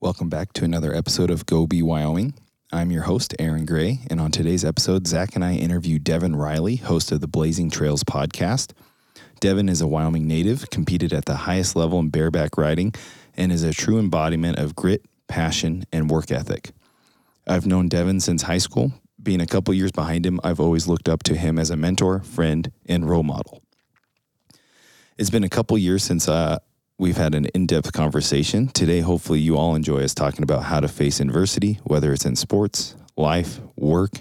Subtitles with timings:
[0.00, 2.34] Welcome back to another episode of Go Be Wyoming.
[2.70, 6.76] I'm your host, Aaron Gray, and on today's episode, Zach and I interview Devin Riley,
[6.76, 8.74] host of the Blazing Trails podcast.
[9.40, 12.94] Devin is a Wyoming native, competed at the highest level in bareback riding,
[13.36, 16.70] and is a true embodiment of grit, passion, and work ethic.
[17.48, 18.92] I've known Devin since high school.
[19.20, 22.20] Being a couple years behind him, I've always looked up to him as a mentor,
[22.20, 23.64] friend, and role model.
[25.18, 26.60] It's been a couple years since uh,
[26.98, 28.68] we've had an in depth conversation.
[28.68, 32.36] Today, hopefully, you all enjoy us talking about how to face adversity, whether it's in
[32.36, 34.20] sports, life, work,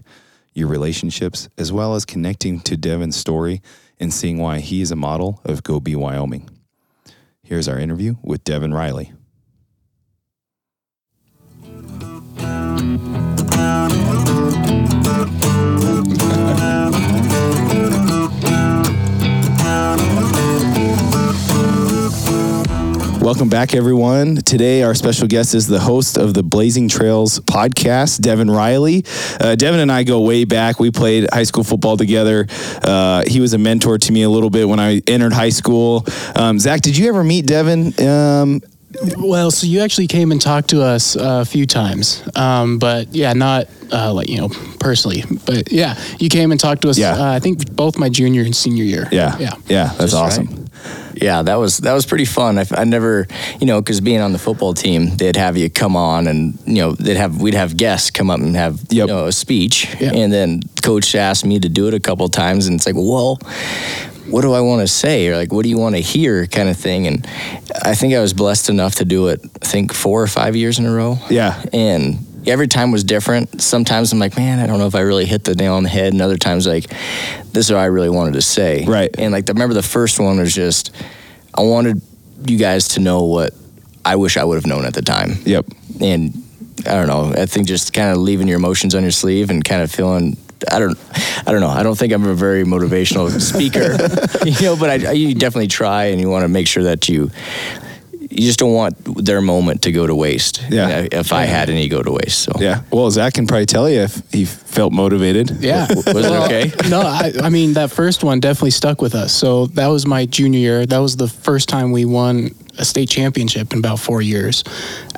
[0.54, 3.62] your relationships, as well as connecting to Devin's story
[4.00, 6.50] and seeing why he is a model of Go Be Wyoming.
[7.44, 9.14] Here's our interview with Devin Riley.
[23.28, 24.38] Welcome back, everyone.
[24.38, 29.04] Today, our special guest is the host of the Blazing Trails podcast, Devin Riley.
[29.42, 30.80] Uh, Devin and I go way back.
[30.80, 32.48] We played high school football together.
[32.82, 36.06] Uh, he was a mentor to me a little bit when I entered high school.
[36.38, 38.00] Um, Zach, did you ever meet Devin?
[38.08, 38.62] Um,
[39.18, 43.34] Well, so you actually came and talked to us a few times, um, but yeah,
[43.34, 44.48] not uh, like you know
[44.80, 46.98] personally, but yeah, you came and talked to us.
[46.98, 47.12] Yeah.
[47.18, 49.10] Uh, I think both my junior and senior year.
[49.12, 49.54] yeah, yeah.
[49.68, 49.88] yeah.
[49.98, 50.46] That's Just awesome.
[50.48, 50.67] right.
[51.22, 52.58] Yeah, that was that was pretty fun.
[52.60, 53.28] I, I never,
[53.60, 56.76] you know, because being on the football team, they'd have you come on, and you
[56.82, 60.12] know, they'd have we'd have guests come up and have you know a speech, Yeah.
[60.14, 63.38] and then coach asked me to do it a couple times, and it's like, well,
[64.30, 66.68] what do I want to say, or like, what do you want to hear, kind
[66.70, 67.08] of thing.
[67.08, 67.26] And
[67.84, 69.40] I think I was blessed enough to do it.
[69.62, 71.18] I think four or five years in a row.
[71.30, 71.62] Yeah.
[71.72, 73.62] and every time was different.
[73.62, 75.90] Sometimes I'm like, man, I don't know if I really hit the nail on the
[75.90, 76.90] head, and other times like,
[77.52, 78.86] this is what I really wanted to say.
[78.86, 79.10] Right.
[79.18, 80.96] And like, I remember the first one was just,
[81.54, 82.02] I wanted
[82.46, 83.54] you guys to know what
[84.06, 85.32] I wish I would have known at the time.
[85.44, 85.66] Yep.
[86.02, 86.44] And
[86.86, 87.34] I don't know.
[87.42, 90.38] I think just kind of leaving your emotions on your sleeve and kind of feeling.
[90.72, 90.98] I don't.
[91.46, 91.70] I don't know.
[91.70, 93.96] I don't think I'm a very motivational speaker,
[94.46, 94.76] you know.
[94.76, 97.32] But I, I, you definitely try, and you want to make sure that you.
[98.30, 100.64] You just don't want their moment to go to waste.
[100.70, 100.88] Yeah.
[100.88, 102.82] You know, if I had any go to waste, so Yeah.
[102.92, 105.52] Well, Zach can probably tell you if he felt motivated.
[105.60, 105.88] Yeah.
[105.96, 106.72] was it okay?
[106.90, 109.34] no, I, I mean that first one definitely stuck with us.
[109.34, 110.86] So that was my junior year.
[110.86, 114.64] That was the first time we won a state championship in about four years.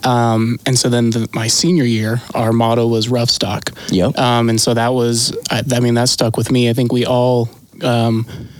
[0.03, 3.71] Um, and so then the, my senior year, our motto was rough stock.
[3.89, 4.17] Yep.
[4.17, 6.69] Um, and so that was, I, I mean, that stuck with me.
[6.69, 7.49] I think we all
[7.81, 8.58] um, it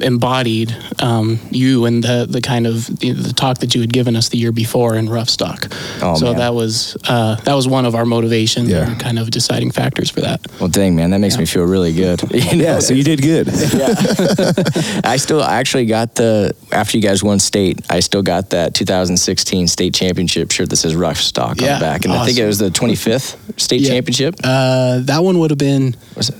[0.00, 4.16] embodied um, you and the the kind of the, the talk that you had given
[4.16, 5.68] us the year before in rough stock.
[6.00, 6.36] Oh, so man.
[6.36, 8.90] that was uh, that was one of our motivations Yeah.
[8.90, 10.40] and kind of deciding factors for that.
[10.60, 12.22] Well, dang man, that makes me feel really good.
[12.32, 12.64] You know?
[12.64, 12.78] Yeah.
[12.80, 13.48] So you did good.
[15.04, 18.74] I still I actually got the after you guys won state, I still got that
[18.74, 22.46] 2016 state championship shirt that says Rough Stock on the back, and I think it
[22.46, 23.90] was the 25th state Yeah.
[23.90, 24.34] championship.
[24.42, 26.34] Uh, that one would have been, Was it?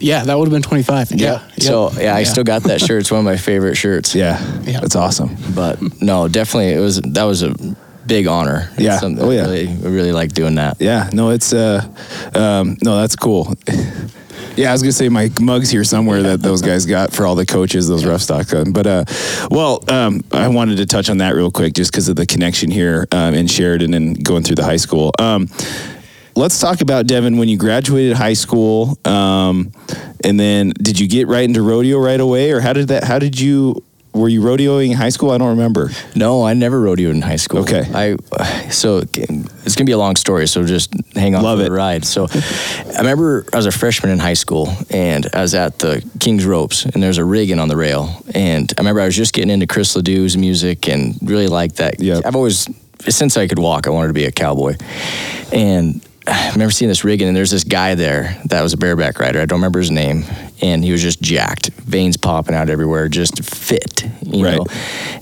[0.00, 1.12] Yeah, that would have been 25.
[1.12, 1.42] Yeah.
[1.56, 1.60] Yep.
[1.60, 3.00] So yeah, I still got that shirt.
[3.00, 4.14] It's one of my favorite shirts.
[4.14, 4.38] Yeah.
[4.62, 4.80] Yeah.
[4.80, 5.36] That's awesome.
[5.54, 7.54] But no, definitely it was that was a
[8.06, 8.68] big honor.
[8.72, 8.98] It's Yeah.
[8.98, 9.42] something Oh, yeah.
[9.42, 10.76] Really, I really like doing that.
[10.80, 11.86] Yeah, no, it's uh,
[12.34, 13.54] um, no, that's cool.
[14.56, 17.34] Yeah, I was gonna say my mugs here somewhere that those guys got for all
[17.36, 18.52] the coaches, those rough stock.
[18.52, 19.04] uh, But uh,
[19.50, 22.70] well, um, I wanted to touch on that real quick, just because of the connection
[22.70, 25.12] here um, in Sheridan and going through the high school.
[25.18, 25.48] Um,
[26.34, 29.72] let's talk about Devin when you graduated high school, um,
[30.24, 33.04] and then did you get right into rodeo right away, or how did that?
[33.04, 33.82] How did you?
[34.14, 35.30] Were you rodeoing in high school?
[35.30, 35.88] I don't remember.
[36.14, 37.60] No, I never rodeoed in high school.
[37.60, 37.82] Okay.
[37.94, 38.16] I
[38.68, 41.68] so it's gonna be a long story, so just hang on Love for it.
[41.68, 42.04] the ride.
[42.04, 46.06] So I remember I was a freshman in high school and I was at the
[46.20, 48.22] King's Ropes and there's a rigging on the rail.
[48.34, 51.98] And I remember I was just getting into Chris Ledoux's music and really liked that.
[51.98, 52.26] Yep.
[52.26, 52.68] I've always
[53.08, 54.76] since I could walk, I wanted to be a cowboy.
[55.54, 59.18] And I remember seeing this rigging, and there's this guy there that was a bareback
[59.18, 59.40] rider.
[59.40, 60.24] I don't remember his name,
[60.60, 64.56] and he was just jacked, veins popping out everywhere, just fit, you Right.
[64.56, 64.66] know.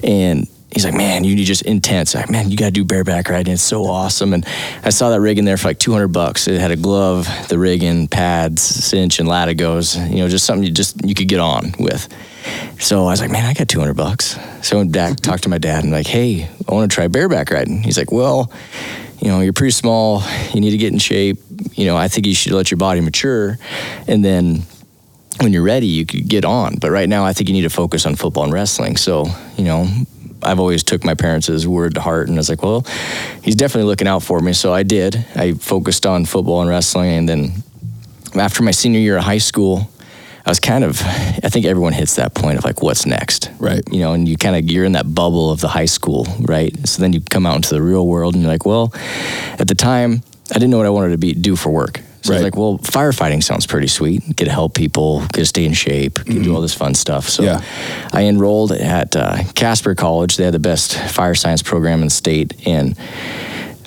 [0.04, 2.14] And he's like, "Man, you need just intense.
[2.14, 3.54] Like, man, you got to do bareback riding.
[3.54, 4.44] It's so awesome." And
[4.84, 6.46] I saw that rigging there for like 200 bucks.
[6.46, 9.96] It had a glove, the rigging, pads, cinch, and latigos.
[10.10, 12.08] You know, just something you just you could get on with.
[12.78, 15.48] So I was like, "Man, I got 200 bucks." So I went back, talked to
[15.48, 18.50] my dad, and like, "Hey, I want to try bareback riding." He's like, "Well."
[19.20, 20.22] You know, you're pretty small.
[20.52, 21.38] You need to get in shape.
[21.72, 23.58] You know, I think you should let your body mature,
[24.08, 24.62] and then
[25.40, 26.76] when you're ready, you could get on.
[26.76, 28.96] But right now, I think you need to focus on football and wrestling.
[28.96, 29.26] So,
[29.56, 29.88] you know,
[30.42, 32.86] I've always took my parents' word to heart, and I was like, well,
[33.42, 34.52] he's definitely looking out for me.
[34.52, 35.16] So I did.
[35.34, 37.52] I focused on football and wrestling, and then
[38.34, 39.90] after my senior year of high school,
[40.46, 43.50] I was kind of, I think everyone hits that point of like, what's next?
[43.58, 43.82] Right.
[43.90, 46.74] You know, and you kind of, you're in that bubble of the high school, right?
[46.88, 48.92] So then you come out into the real world and you're like, well,
[49.58, 52.00] at the time, I didn't know what I wanted to be do for work.
[52.22, 52.42] So I Right.
[52.42, 54.22] was like, well, firefighting sounds pretty sweet.
[54.36, 56.94] Get to help people, get to stay in shape, get to do all this fun
[56.94, 57.28] stuff.
[57.28, 57.62] So Yeah.
[58.12, 60.36] I enrolled at uh, Casper College.
[60.36, 62.94] They had the best fire science program in the state, and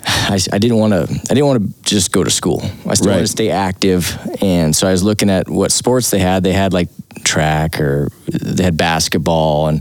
[0.06, 1.02] I, I didn't want to.
[1.30, 2.62] I didn't want to just go to school.
[2.86, 3.14] I still Right.
[3.14, 6.42] wanted to stay active, and so I was looking at what sports they had.
[6.42, 6.88] They had like
[7.24, 9.80] track, or they had basketball, and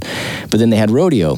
[0.50, 1.36] but then they had rodeo.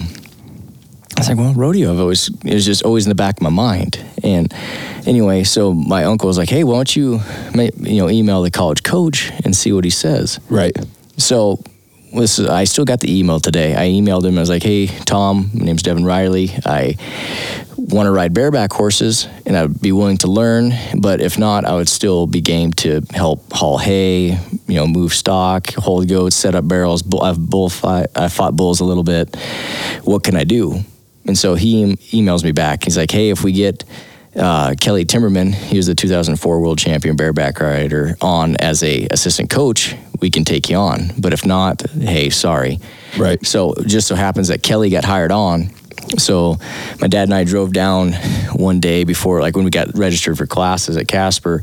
[1.18, 1.94] I was like, well, rodeo.
[1.94, 3.98] I've always it was just always in the back of my mind.
[4.24, 4.54] And
[5.08, 7.22] anyway, so my uncle was like, hey, why don't you,
[7.80, 10.40] you know, email the college coach and see what he says.
[10.50, 10.76] Right.
[11.18, 11.60] So
[12.16, 13.76] I still got the email today.
[13.76, 14.38] I emailed him.
[14.38, 16.52] I was like, "Hey, Tom, my name's Devin Riley.
[16.66, 16.96] I
[17.78, 20.74] want to ride bareback horses, and I'd be willing to learn.
[20.98, 25.14] But if not, I would still be game to help haul hay, you know, move
[25.14, 27.04] stock, hold goats, set up barrels.
[27.22, 28.08] I've bullfight.
[28.16, 29.36] I fought bulls a little bit.
[30.04, 30.80] What can I do?"
[31.26, 32.86] And so he emails me back.
[32.86, 33.84] He's like, "Hey, if we get."
[34.36, 39.50] Uh, Kelly Timberman, he was the 2004 world champion bareback rider, on as a assistant
[39.50, 41.12] coach, we can take you on.
[41.18, 42.80] But if not, hey, sorry.
[43.18, 43.44] Right.
[43.46, 45.70] So just so happens that Kelly got hired on.
[46.18, 46.57] So
[47.02, 48.13] my dad and I drove down
[48.54, 51.62] one day before, like when we got registered for classes at Casper,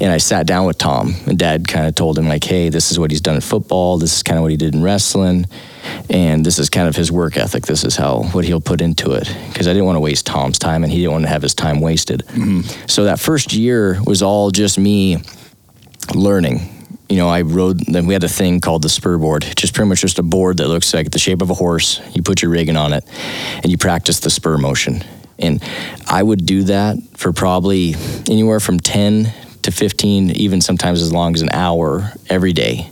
[0.00, 1.14] and I sat down with Tom.
[1.26, 3.98] And Dad kind of told him like, "Hey, this is what he's done in football.
[3.98, 5.46] This is kind of what he did in wrestling,
[6.08, 7.66] and this is kind of his work ethic.
[7.66, 10.58] This is how what he'll put into it." Because I didn't want to waste Tom's
[10.58, 12.22] time, and he didn't want to have his time wasted.
[12.28, 12.60] Mm-hmm.
[12.86, 15.18] So that first year was all just me
[16.14, 16.79] learning.
[17.10, 17.80] You know, I rode.
[17.86, 20.58] Then we had a thing called the spur board, just pretty much just a board
[20.58, 22.00] that looks like the shape of a horse.
[22.14, 23.04] You put your rigging on it,
[23.56, 25.02] and you practice the spur motion.
[25.36, 25.60] And
[26.06, 27.96] I would do that for probably
[28.30, 32.88] anywhere from ten to fifteen, even sometimes as long as an hour every day.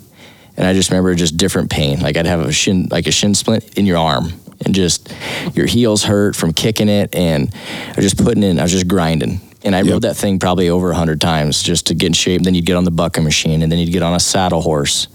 [0.57, 2.01] And I just remember just different pain.
[2.01, 4.33] Like I'd have a shin, like a shin splint in your arm,
[4.65, 5.15] and just
[5.55, 8.59] your heels hurt from kicking it, and I was just putting in.
[8.59, 9.41] I was just grinding.
[9.69, 9.93] And I Yep.
[9.93, 12.41] rode that thing probably over a hundred times just to get in shape.
[12.43, 15.09] Then you'd get on the bucking machine, and then you'd get on a saddle horse.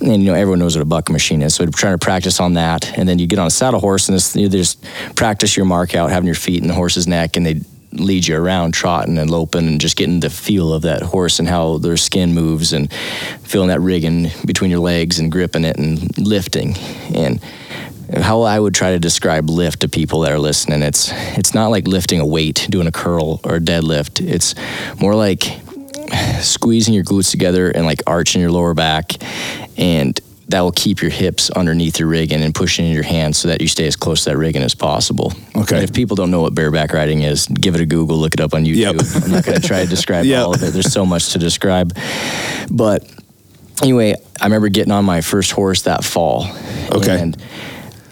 [0.00, 2.54] And you know everyone knows what a bucking machine is, so trying to practice on
[2.54, 2.96] that.
[2.98, 4.82] And then you get on a saddle horse, and this, you just
[5.14, 7.60] practice your mark out, having your feet in the horse's neck, and they
[7.92, 11.46] lead you around trotting and loping and just getting the feel of that horse and
[11.46, 12.90] how their skin moves and
[13.42, 16.74] feeling that rigging between your legs and gripping it and lifting
[17.14, 17.38] and
[18.20, 21.68] how I would try to describe lift to people that are listening it's it's not
[21.68, 24.54] like lifting a weight doing a curl or a deadlift it's
[25.00, 25.44] more like
[26.40, 29.12] squeezing your glutes together and like arching your lower back
[29.78, 33.48] and that will keep your hips underneath your rigging and pushing in your hands so
[33.48, 35.32] that you stay as close to that rigging as possible.
[35.56, 35.76] Okay.
[35.76, 38.40] And if people don't know what bareback riding is, give it a Google, look it
[38.40, 38.76] up on YouTube.
[39.14, 39.24] Yep.
[39.24, 40.44] I'm not going to try to describe Yep.
[40.44, 40.72] all of it.
[40.74, 41.96] There's so much to describe.
[42.70, 43.10] But
[43.80, 46.46] anyway, I remember getting on my first horse that fall.
[46.90, 47.18] Okay.
[47.18, 47.42] And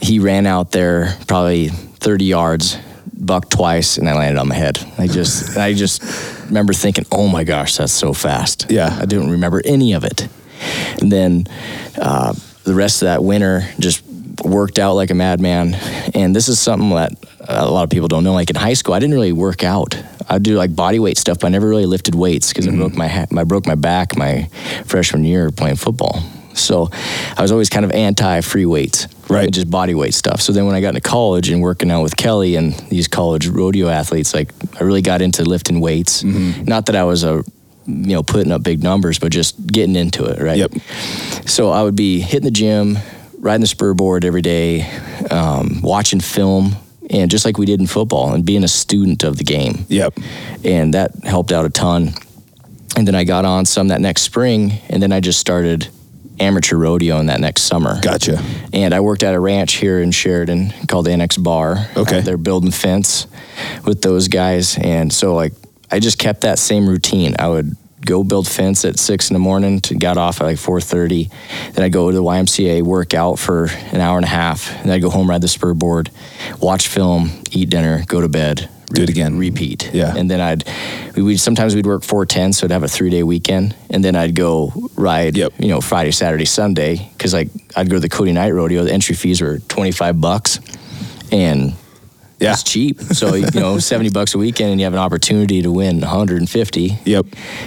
[0.00, 2.78] he ran out there probably 30 yards,
[3.14, 4.78] bucked twice, and I landed on my head.
[4.98, 6.02] I just, I just
[6.46, 8.96] remember thinking, "Oh my gosh, that's so fast." Yeah.
[9.00, 10.28] I didn't remember any of it.
[11.00, 11.46] And then
[12.00, 14.04] uh, the rest of that winter just
[14.44, 15.74] worked out like a madman.
[16.14, 17.12] And this is something that
[17.48, 18.32] a lot of people don't know.
[18.32, 20.00] Like in high school, I didn't really work out.
[20.28, 22.94] I'd do like body weight stuff, but I never really lifted weights because I broke
[22.94, 24.48] my ha- I broke my back my
[24.86, 26.22] freshman year playing football.
[26.54, 26.88] So
[27.36, 29.50] I was always kind of anti free weights, Right.
[29.50, 30.40] Just body weight stuff.
[30.40, 33.46] So then when I got into college and working out with Kelly and these college
[33.48, 36.22] rodeo athletes, like I really got into lifting weights.
[36.24, 37.44] Not that I was a
[37.86, 40.58] you know putting up big numbers, but just getting into it, right?
[40.58, 40.72] Yep.
[41.46, 42.98] So I would be hitting the gym,
[43.38, 44.82] riding the spur board every day,
[45.30, 46.76] um, watching film,
[47.08, 50.18] and just like we did in football, and being a student of the game Yep.
[50.64, 52.12] and that helped out a ton.
[52.96, 55.88] And then I got on some that next spring, and then I just started
[56.40, 58.00] amateur rodeo in that next summer.
[58.00, 58.42] Gotcha.
[58.72, 61.86] And I worked at a ranch here in Sheridan called the Annex Bar.
[61.96, 62.18] Okay.
[62.18, 63.26] Uh, they're building fence
[63.84, 65.52] with those guys, and so like
[65.90, 67.36] I just kept that same routine.
[67.38, 70.58] I would go build fence at six in the morning to got off at like
[70.58, 71.30] four thirty.
[71.72, 74.86] Then I'd go to the YMCA, work out for an hour and a half, and
[74.86, 76.10] then I'd go home, ride the spur board,
[76.60, 78.68] watch film, eat dinner, go to bed.
[78.92, 79.38] Do it again.
[79.38, 79.90] Repeat.
[79.92, 80.14] Yeah.
[80.16, 80.64] And then I'd
[81.16, 84.16] we sometimes we'd work four ten, so I'd have a three day weekend, and then
[84.16, 85.36] I'd go ride.
[85.36, 85.52] Yep.
[85.58, 88.84] You know, Friday, Saturday, Sunday, because like I'd go to the Cody Night Rodeo.
[88.84, 90.58] The entry fees were twenty five bucks,
[91.32, 91.74] and
[92.40, 92.52] Yeah.
[92.52, 93.00] it's cheap.
[93.00, 96.08] So you know, seventy bucks a weekend, and you have an opportunity to win one
[96.10, 96.98] hundred and fifty.
[97.04, 97.26] Yep.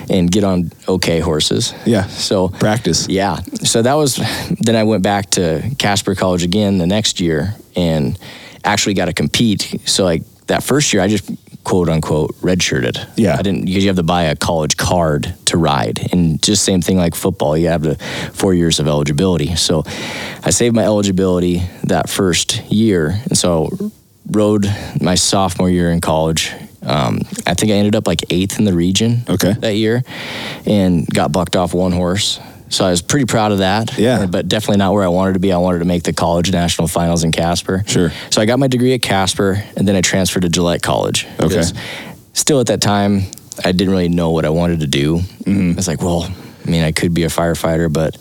[0.09, 1.73] And get on okay horses.
[1.85, 2.07] Yeah.
[2.07, 3.07] So Practice.
[3.07, 3.37] yeah.
[3.63, 4.17] So that was
[4.59, 8.17] then I went back to Casper College again the next year and
[8.65, 9.75] actually got to compete.
[9.85, 10.23] So like
[10.53, 11.29] that first year I just
[11.63, 13.09] quote unquote redshirted.
[13.15, 13.37] Yeah.
[13.39, 16.81] I didn't because you have to buy a college card to ride, and just same
[16.81, 17.57] thing like football.
[17.57, 17.95] You have the
[18.33, 19.55] four years of eligibility.
[19.55, 19.83] So
[20.43, 23.69] I saved my eligibility that first year, and so
[24.29, 24.65] rode
[25.01, 26.51] my sophomore year in college.
[26.83, 29.53] Um, I think I ended up like eighth in the region Okay.
[29.53, 30.03] that year,
[30.65, 32.39] and got bucked off one horse.
[32.73, 33.97] So I was pretty proud of that.
[33.97, 34.25] Yeah.
[34.25, 35.51] But definitely not where I wanted to be.
[35.51, 37.83] I wanted to make the college national finals in Casper.
[37.85, 38.11] Sure.
[38.31, 41.27] So I got my degree at Casper, and then I transferred to Gillette College.
[41.39, 41.61] Okay.
[42.33, 43.21] Still at that time,
[43.63, 45.19] I didn't really know what I wanted to do.
[45.19, 45.71] Mm-hmm.
[45.71, 46.23] I was like, well,
[46.65, 48.17] I mean, I could be a firefighter, but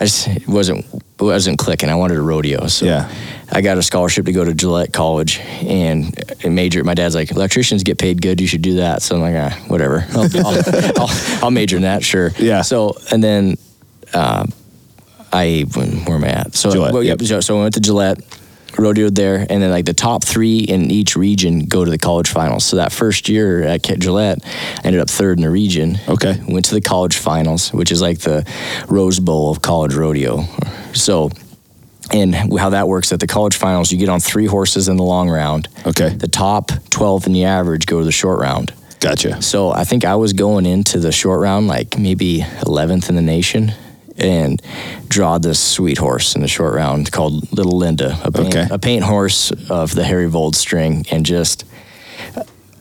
[0.00, 1.88] I just it wasn't it wasn't clicking.
[1.88, 3.10] I wanted a rodeo, so Yeah.
[3.50, 6.14] I got a scholarship to go to Gillette College and
[6.44, 6.84] major.
[6.84, 8.40] My dad's like, electricians get paid good.
[8.40, 9.02] You should do that.
[9.02, 10.06] So I'm like, ah, whatever.
[10.10, 12.04] I'll, I'll, I'll, I'll major in that.
[12.04, 12.30] Sure.
[12.38, 12.62] Yeah.
[12.62, 13.56] So and then
[14.14, 14.46] uh,
[15.32, 16.54] I where am I at?
[16.54, 17.20] So Gillette, well, yep.
[17.22, 18.18] so- so I went to Gillette,
[18.72, 22.28] rodeoed there, and then like the top three in each region go to the college
[22.28, 22.64] finals.
[22.64, 25.98] So that first year at Gillette, I ended up third in the region.
[26.08, 26.40] Okay.
[26.48, 28.46] Went to the college finals, which is like the
[28.88, 30.44] Rose Bowl of college rodeo.
[30.94, 31.30] So.
[32.10, 35.02] And how that works at the college finals, you get on three horses in the
[35.02, 35.68] long round.
[35.86, 36.08] Okay.
[36.08, 38.72] The top 12 in the average go to the short round.
[39.00, 39.42] Gotcha.
[39.42, 43.20] So I think I was going into the short round like maybe 11th in the
[43.20, 43.74] nation
[44.18, 44.60] and
[45.08, 48.66] draw this sweet horse in the short round called Little Linda, a paint, Okay.
[48.70, 51.64] a paint horse of the Harry Vold string and just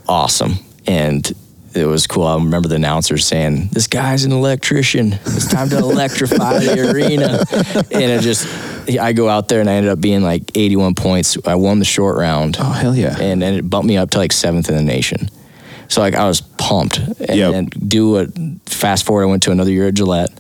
[0.08, 0.56] awesome.
[0.86, 1.30] And
[1.76, 2.26] it was cool.
[2.26, 5.14] I remember the announcer saying, "This guy's an electrician.
[5.26, 7.44] It's time to electrify the arena."
[7.92, 8.48] And it just,
[9.00, 11.38] I go out there and I ended up being like 81 points.
[11.46, 13.16] I won the short round Oh hell yeah.
[13.20, 15.30] and then it bumped me up to like seventh in the nation.
[15.90, 16.98] So like I was pumped.
[17.00, 17.52] And Yep.
[17.52, 18.28] then do a
[18.66, 19.24] fast forward.
[19.24, 20.32] I went to another year at Gillette,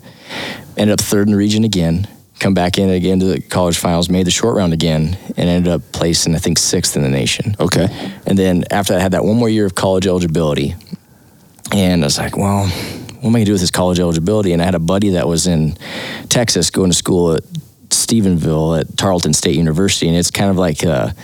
[0.77, 2.07] ended up third in the region again.
[2.39, 5.73] Come back in again to the college finals, made the short round again, and ended
[5.73, 7.55] up placing I think sixth in the nation.
[7.59, 7.87] okay.
[8.25, 10.75] And then after I had that one more year of college eligibility,
[11.73, 14.53] and I was like, well, what am I gonna do with this college eligibility?
[14.53, 15.77] And I had a buddy that was in
[16.29, 17.43] Texas going to school at
[17.89, 21.15] Stephenville at Tarleton State University, and it's kind of like a,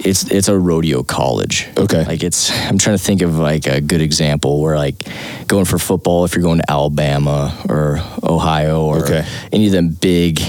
[0.00, 1.68] it's it's a rodeo college.
[1.76, 2.04] Okay.
[2.04, 4.96] Like it's I'm trying to think of like a good example where like
[5.46, 9.24] going for football if you're going to Alabama or Ohio or Okay.
[9.52, 10.40] any of them big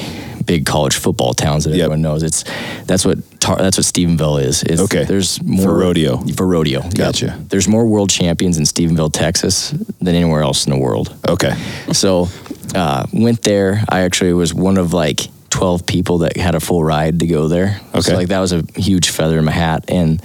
[0.46, 1.80] big college football towns that Yep.
[1.86, 2.24] everyone knows.
[2.24, 2.44] It's
[2.86, 4.64] that's what Tar- that's what Stephenville is.
[4.64, 5.04] It's, Okay.
[5.04, 6.18] There's more For rodeo.
[6.36, 6.84] For rodeo.
[6.84, 6.94] Yep.
[6.94, 7.40] Gotcha.
[7.50, 11.14] There's more world champions in Stephenville, Texas than anywhere else in the world.
[11.28, 11.54] Okay.
[11.92, 12.30] So
[12.76, 13.84] uh, went there.
[13.90, 17.48] I actually was one of like 12 people that had a full ride to go
[17.48, 17.82] there.
[17.90, 18.02] Okay.
[18.02, 19.86] So like that was a huge feather in my hat.
[19.90, 20.22] And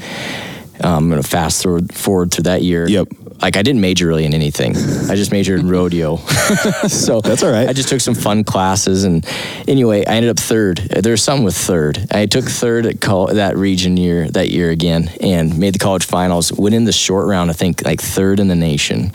[0.85, 2.87] um, I'm going to fast forward, forward through that year.
[2.87, 3.09] Yep.
[3.41, 4.77] Like I didn't major really in anything.
[4.77, 6.17] I just majored in rodeo.
[6.87, 7.67] so That's all right.
[7.67, 9.05] I just took some fun classes.
[9.05, 9.27] And
[9.67, 10.77] anyway, I ended up third.
[10.77, 12.07] There's some with third.
[12.11, 16.05] I took third at col- that region year, that year again, and made the college
[16.05, 16.53] finals.
[16.53, 19.13] Went in the short round, I think like third in the nation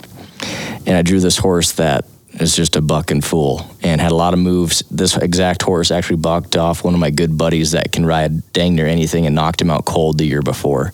[0.86, 2.04] and I drew this horse that
[2.40, 4.82] is just a buck and fool and had a lot of moves.
[4.90, 8.74] This exact horse actually bucked off one of my good buddies that can ride dang
[8.74, 10.92] near anything and knocked him out cold the year before.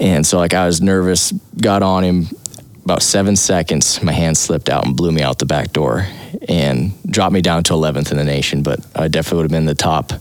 [0.00, 2.28] And so like I was nervous, got on him
[2.84, 6.06] about seven seconds, my hand slipped out and blew me out the back door
[6.48, 8.62] and dropped me down to 11th in the nation.
[8.62, 10.12] But I definitely would have been the top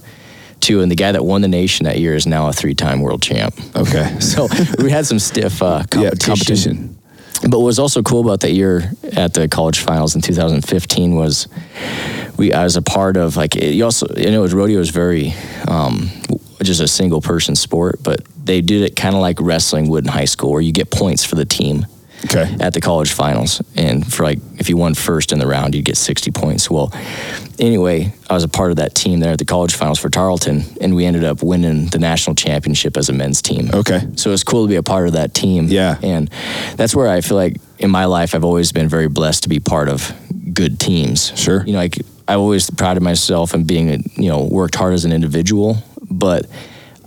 [0.62, 0.82] two.
[0.82, 3.54] And the guy that won the nation that year is now a three-time world champ.
[3.76, 4.18] Okay.
[4.20, 4.48] So
[4.80, 6.02] we had some stiff uh, competition.
[6.02, 6.95] Yeah, competition.
[7.42, 11.48] But what was also cool about that year at the college finals in 2015 was
[12.38, 15.34] we I was a part of like it, you also you know rodeo is very
[15.68, 16.10] um,
[16.62, 20.12] just a single person sport, but they did it kind of like wrestling would in
[20.12, 21.86] high school, where you get points for the team
[22.26, 22.56] Okay.
[22.60, 23.62] at the college finals.
[23.76, 26.70] And for like, if you won first in the round, you'd get 60 points.
[26.70, 26.92] Well,
[27.60, 30.64] anyway, I was a part of that team there at the college finals for Tarleton,
[30.82, 33.70] and we ended up winning the national championship as a men's team.
[33.74, 34.02] Okay.
[34.16, 35.68] So it was cool to be a part of that team.
[35.68, 36.00] Yeah.
[36.02, 36.30] And
[36.76, 39.60] that's where I feel like in my life, I've always been very blessed to be
[39.60, 40.14] part of
[40.54, 41.38] good teams.
[41.38, 41.64] Sure.
[41.66, 45.12] You know, like I've always prided myself in being, you know, worked hard as an
[45.12, 45.78] individual,
[46.10, 46.48] but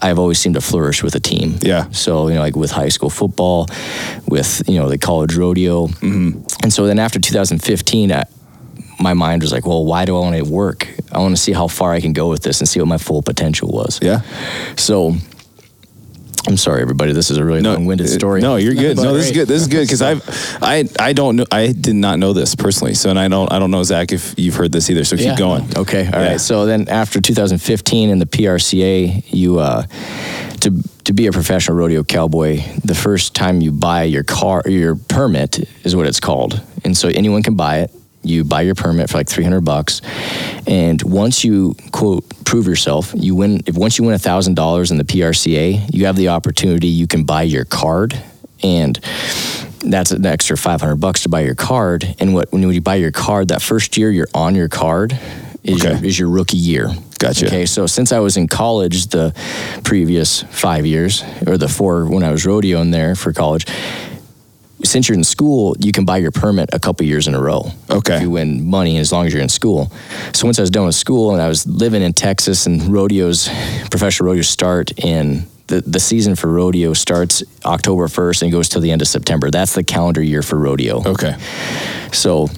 [0.01, 1.59] I've always seemed to flourish with a team.
[1.61, 1.91] Yeah.
[1.91, 3.67] So, you know, like with high school football,
[4.27, 5.89] with, you know, the college rodeo.
[5.89, 6.41] Mm-hmm.
[6.63, 8.25] And so then after 2015, I,
[9.01, 10.89] my mind was like, well, why do I want to work?
[11.13, 12.99] I want to see how far I can go with this and see what my
[12.99, 13.99] full potential was.
[14.03, 14.23] Yeah.
[14.77, 15.15] So
[16.49, 17.13] I'm sorry, everybody.
[17.13, 18.41] This is a really long-winded uh, story.
[18.41, 18.97] No, you're good.
[18.97, 19.47] No, this is good.
[19.49, 20.23] This is good because I've,
[20.63, 21.45] I, I don't know.
[21.53, 22.95] I did not know this personally.
[22.95, 25.05] So, and I don't, I don't know Zach if you've heard this either.
[25.05, 25.37] So keep Yeah.
[25.37, 25.69] going.
[25.77, 26.31] Okay, all right.
[26.33, 26.37] Yeah.
[26.39, 29.83] So then after 2015 in the PRCA, you uh,
[30.61, 34.97] to to be a professional rodeo cowboy, the first time you buy your car, your
[34.97, 37.91] permit is what it's called, and so anyone can buy it.
[38.29, 40.01] You buy your permit for like 300 bucks.
[40.67, 43.63] And once you, quote, prove yourself, you win.
[43.67, 47.43] If once you win $1,000 in the PRCA, you have the opportunity, you can buy
[47.43, 48.21] your card.
[48.63, 48.97] And
[49.81, 52.17] that's an extra 500 bucks to buy your card.
[52.19, 55.19] And what when you buy your card, that first year you're on your card
[55.63, 55.95] is, Okay.
[55.97, 56.89] your, is your rookie year.
[57.19, 57.47] Gotcha.
[57.47, 59.35] Okay, so since I was in college the
[59.85, 63.67] previous five years, or the four when I was rodeoing there for college,
[64.85, 67.73] since you're in school, you can buy your permit a couple years in a row.
[67.91, 68.17] Okay.
[68.17, 69.91] If you win money as long as you're in school.
[70.33, 73.49] So once I was done with school and I was living in Texas and rodeos,
[73.91, 78.81] professional rodeos start in the, the season for rodeo starts October 1st and goes till
[78.81, 79.51] the end of September.
[79.51, 81.03] That's the calendar year for rodeo.
[81.07, 81.37] Okay.
[82.13, 82.49] So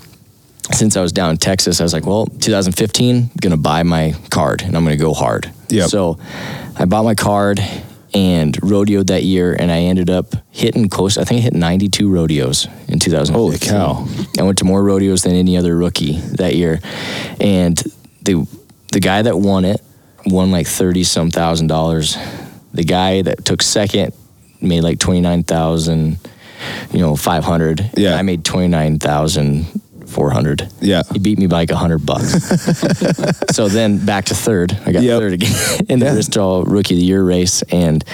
[0.73, 4.15] since I was down in Texas, I was like, well, 2015, I'm gonna buy my
[4.31, 5.51] card and I'm gonna go hard.
[5.69, 5.87] Yeah.
[5.87, 6.19] So
[6.77, 7.61] I bought my card
[8.15, 11.17] and rodeoed that year, and I ended up hitting close.
[11.19, 13.35] I think I hit 92 rodeos in 2000.
[13.35, 14.07] Holy cow.
[14.39, 16.81] I went to more rodeos than any other rookie that year,
[17.41, 17.77] and
[18.23, 18.47] the
[18.93, 19.81] the guy that won it
[20.27, 22.17] won like thirty some thousand dollars.
[22.73, 24.13] The guy that took second
[24.61, 26.19] made like twenty nine thousand,
[26.93, 27.91] you know, five hundred.
[27.97, 28.15] Yeah.
[28.17, 28.69] I made twenty
[30.11, 30.69] nine thousand four hundred.
[30.81, 31.03] Yeah.
[31.13, 32.33] He beat me by like a hundred bucks.
[33.55, 34.73] so then back to third.
[34.87, 35.21] I got Yep.
[35.21, 35.53] third again
[35.89, 36.15] in the Yeah.
[36.15, 38.05] Resistol Rookie of the Year race, and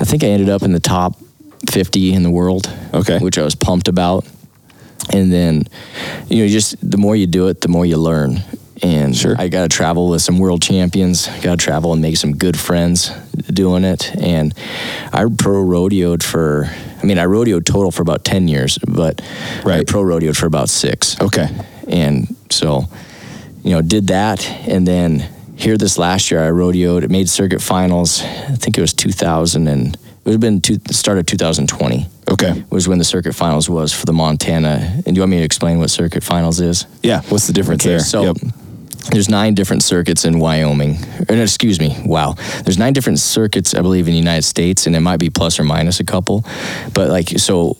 [0.00, 1.16] I think I ended up in the top
[1.70, 2.68] fifty in the world.
[2.94, 3.18] Okay.
[3.18, 4.24] which I was pumped about.
[5.10, 5.62] And then,
[6.28, 8.42] you know, just the more you do it, the more you learn.
[8.82, 9.34] And Sure.
[9.38, 11.26] I got to travel with some world champions.
[11.40, 13.10] Got to travel and make some good friends
[13.52, 14.14] doing it.
[14.16, 14.52] And
[15.12, 16.68] I pro rodeoed for.
[17.08, 19.22] I mean, I rodeoed total for about ten years, but
[19.64, 19.86] I Right.
[19.86, 21.16] pro rodeoed for about six.
[21.18, 21.48] Okay.
[21.88, 22.86] And so,
[23.64, 24.46] you know, did that.
[24.68, 25.24] And then
[25.56, 28.22] here this last year, I rodeoed, it made circuit finals.
[28.22, 32.62] I think it was 2000 and it would have been two, start of 2020 Okay.
[32.68, 34.92] was when the circuit finals was for the Montana.
[35.06, 36.84] And do you want me to explain what circuit finals is?
[37.02, 37.22] Yeah.
[37.30, 38.00] What's the difference there?
[38.00, 38.36] So Yep.
[39.10, 40.96] There's nine different circuits in Wyoming.
[41.28, 42.34] Or, no, excuse me, wow.
[42.64, 45.58] There's nine different circuits, I believe, in the United States, and it might be plus
[45.58, 46.44] or minus a couple.
[46.94, 47.76] But like, so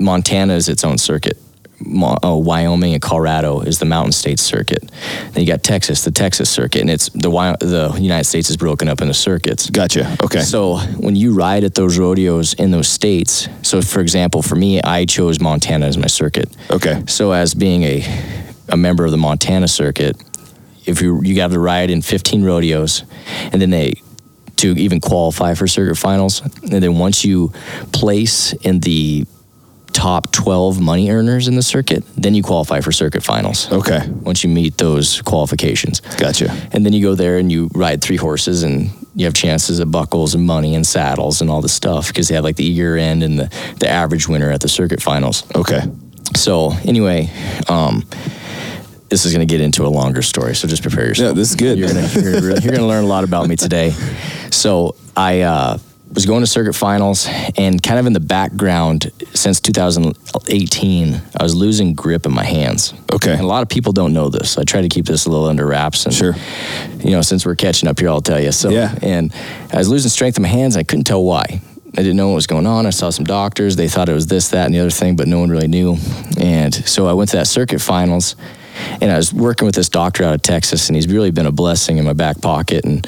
[0.00, 1.38] Montana is its own circuit.
[1.84, 4.88] Mo- oh, Wyoming and Colorado is the Mountain States circuit.
[5.32, 8.56] Then you got Texas, the Texas circuit, and it's the Wy- the United States is
[8.56, 9.68] broken up into circuits.
[9.68, 10.16] Gotcha.
[10.22, 10.40] Okay.
[10.42, 14.80] So when you ride at those rodeos in those states, so for example, for me,
[14.80, 16.48] I chose Montana as my circuit.
[16.70, 17.02] okay.
[17.08, 18.04] So as being a
[18.68, 20.16] a member of the Montana circuit,
[20.86, 23.04] if you you have to ride in 15 rodeos,
[23.52, 23.94] and then they
[24.56, 27.52] to even qualify for circuit finals, and then once you
[27.92, 29.26] place in the
[29.92, 33.70] top 12 money earners in the circuit, then you qualify for circuit finals.
[33.70, 34.08] Okay.
[34.08, 36.00] Once you meet those qualifications.
[36.00, 36.50] Gotcha.
[36.72, 39.90] And then you go there and you ride three horses and you have chances at
[39.90, 42.96] buckles and money and saddles and all this stuff because they have like the year
[42.96, 45.44] end and the, the average winner at the circuit finals.
[45.54, 45.82] Okay.
[46.34, 47.30] So anyway,
[47.68, 48.04] um,
[49.12, 51.28] this is going to get into a longer story, so just prepare yourself.
[51.28, 51.76] Yeah, this is good.
[51.78, 53.90] You're going you're you're gonna learn a lot about me today.
[54.50, 55.78] So I uh,
[56.14, 61.54] was going to circuit finals, and kind of in the background since 2018, I was
[61.54, 62.94] losing grip in my hands.
[63.12, 63.32] Okay.
[63.32, 64.56] And a lot of people don't know this.
[64.56, 66.06] I try to keep this a little under wraps.
[66.06, 66.34] And, Sure.
[67.00, 68.52] You know, since we're catching up here, I'll tell you.
[68.52, 68.94] So, Yeah.
[69.02, 69.30] and
[69.72, 71.60] I was losing strength in my hands, and I couldn't tell why.
[71.94, 72.86] I didn't know what was going on.
[72.86, 73.76] I saw some doctors.
[73.76, 75.98] They thought it was this, that, and the other thing, but no one really knew.
[76.40, 78.34] And so I went to that circuit finals,
[79.00, 81.52] and I was working with this doctor out of Texas, and he's really been a
[81.52, 82.84] blessing in my back pocket.
[82.84, 83.06] And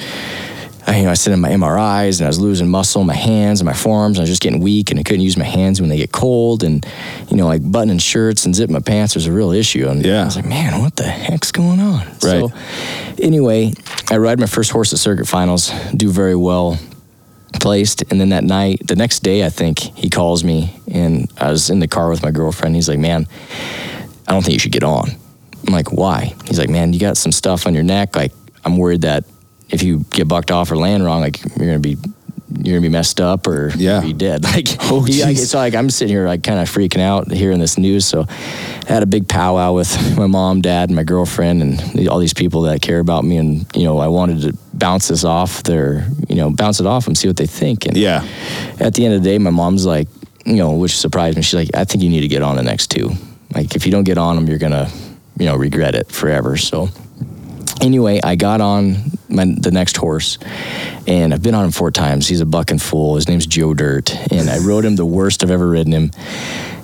[0.87, 3.15] I, you know, I sent in my MRIs, and I was losing muscle in my
[3.15, 4.19] hands and my forearms.
[4.19, 6.13] And I was just getting weak, and I couldn't use my hands when they get
[6.13, 6.63] cold.
[6.63, 6.87] And
[7.31, 9.89] you know, like buttoning shirts and zipping my pants was a real issue.
[9.89, 10.23] And Yeah.
[10.23, 12.21] I was like, man, what the heck's going on?
[12.21, 12.51] So
[13.19, 13.73] anyway,
[14.11, 16.79] I ride my first horse at circuit finals, do very well
[17.61, 21.49] placed and then that night the next day i think he calls me and i
[21.51, 23.29] was in the car with my girlfriend he's like man
[24.27, 25.09] i don't think you should get on
[25.67, 28.33] i'm like why he's like man you got some stuff on your neck like
[28.65, 29.25] i'm worried that
[29.71, 31.97] if you get bucked off or land wrong like you're gonna be
[32.57, 34.01] you're gonna be messed up or Yeah.
[34.01, 37.01] be dead like Oh, he- like, so like i'm sitting here like kind of freaking
[37.01, 40.97] out hearing this news so i had a big powwow with my mom dad and
[40.97, 44.41] my girlfriend and all these people that care about me and you know i wanted
[44.43, 47.87] to bounce this off their you know bounce it off and see what they think
[47.87, 48.25] and Yeah.
[48.79, 50.09] at the end of the day, my mom's like,
[50.45, 51.43] you know, which surprised me.
[51.43, 53.13] She's like, I think you need to get on the next two.
[53.55, 54.91] Like, if you don't get on them, you're gonna,
[55.39, 56.57] you know, regret it forever.
[56.57, 56.89] So,
[57.81, 58.97] anyway, I got on
[59.29, 60.39] my, the next horse,
[61.07, 62.29] and I've been on him four times.
[62.29, 63.17] He's a buck and fool.
[63.17, 66.11] His name's Joe Dirt, and I rode him the worst I've ever ridden him.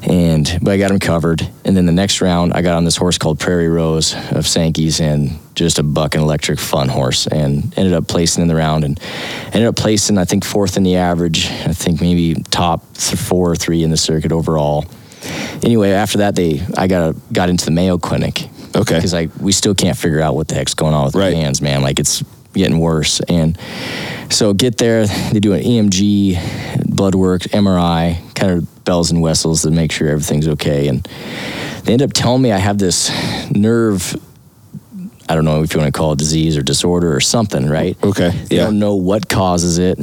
[0.02, 1.46] And but I got him covered.
[1.64, 5.00] And then the next round, I got on this horse called Prairie Rose of Sankey's,
[5.00, 8.84] and just a buck and electric fun horse, and ended up placing in the round,
[8.84, 8.98] and
[9.46, 11.46] ended up placing I think fourth in the average.
[11.46, 14.86] I think maybe top four or three in the circuit overall.
[15.62, 18.48] Anyway, after that, they I got got into the Mayo Clinic.
[18.74, 18.94] Okay.
[18.94, 21.32] Because like we still can't figure out what the heck's going on with Right.
[21.34, 21.82] my hands, man.
[21.82, 22.22] Like it's
[22.54, 23.20] getting worse.
[23.28, 23.58] And
[24.30, 26.38] so get there, they do an EMG,
[26.86, 30.88] blood work, MRI, kind of bells and whistles to make sure everything's okay.
[30.88, 31.06] And
[31.84, 33.10] they end up telling me I have this
[33.50, 34.16] nerve.
[35.28, 37.96] I don't know if you want to call it disease or disorder or something, right?
[38.02, 38.30] Okay.
[38.48, 38.64] They Yeah.
[38.64, 39.98] don't know what causes it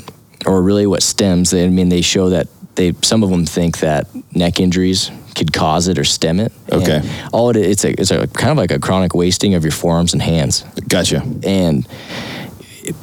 [0.45, 1.53] or really what stems.
[1.53, 5.87] I mean, they show that they some of them think that neck injuries could cause
[5.87, 6.51] it or stem it.
[6.69, 7.01] And Okay.
[7.31, 10.13] all it it's a it's a kind of like a chronic wasting of your forearms
[10.13, 11.21] and hands, Gotcha.
[11.43, 11.87] and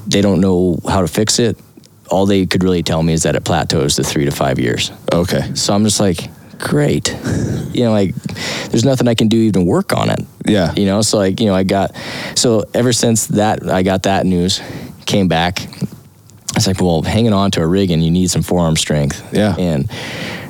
[0.07, 1.57] they don't know how to fix it.
[2.11, 4.91] All they could really tell me is that it plateaus to three to five years.
[5.13, 5.55] Okay.
[5.55, 6.19] So I'm just like,
[6.59, 7.09] great.
[7.73, 8.15] You know, like
[8.71, 10.21] there's nothing I can do even work on it.
[10.47, 10.73] Yeah.
[10.77, 11.93] You know, so like, you know, I got
[12.35, 14.61] so ever since that I got that news,
[15.07, 15.67] came back.
[16.57, 19.23] It's like, well, hanging on to a rig and you need some forearm strength.
[19.33, 19.57] Yeah.
[19.59, 19.91] And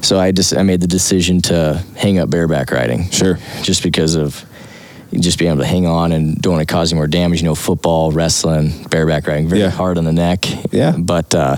[0.03, 3.11] so I just I made the decision to hang up bareback riding.
[3.11, 3.39] Sure.
[3.63, 4.45] Just because of
[5.13, 7.41] just being able to hang on and don't want to cause any more damage.
[7.41, 9.71] You know, football, wrestling, bareback riding, very Yeah.
[9.71, 10.45] hard on the neck.
[10.73, 10.95] Yeah.
[10.99, 11.57] But uh,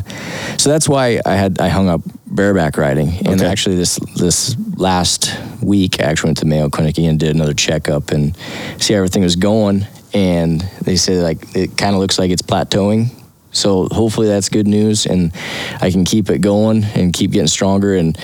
[0.58, 3.08] so that's why I had I hung up bareback riding.
[3.26, 3.46] And Okay.
[3.46, 8.10] actually, this this last week, I actually went to Mayo Clinic and did another checkup
[8.12, 8.36] and
[8.78, 9.86] see how everything was going.
[10.14, 13.08] And they say like it kind of looks like it's plateauing.
[13.56, 15.32] So hopefully that's good news, and
[15.80, 17.94] I can keep it going and keep getting stronger.
[17.94, 18.18] And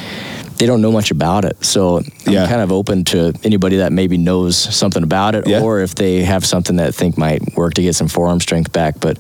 [0.63, 2.47] they don't know much about it, so I'm Yeah.
[2.47, 5.61] kind of open to anybody that maybe knows something about it, Yeah.
[5.61, 9.01] or if they have something that think might work to get some forearm strength back.
[9.01, 9.19] But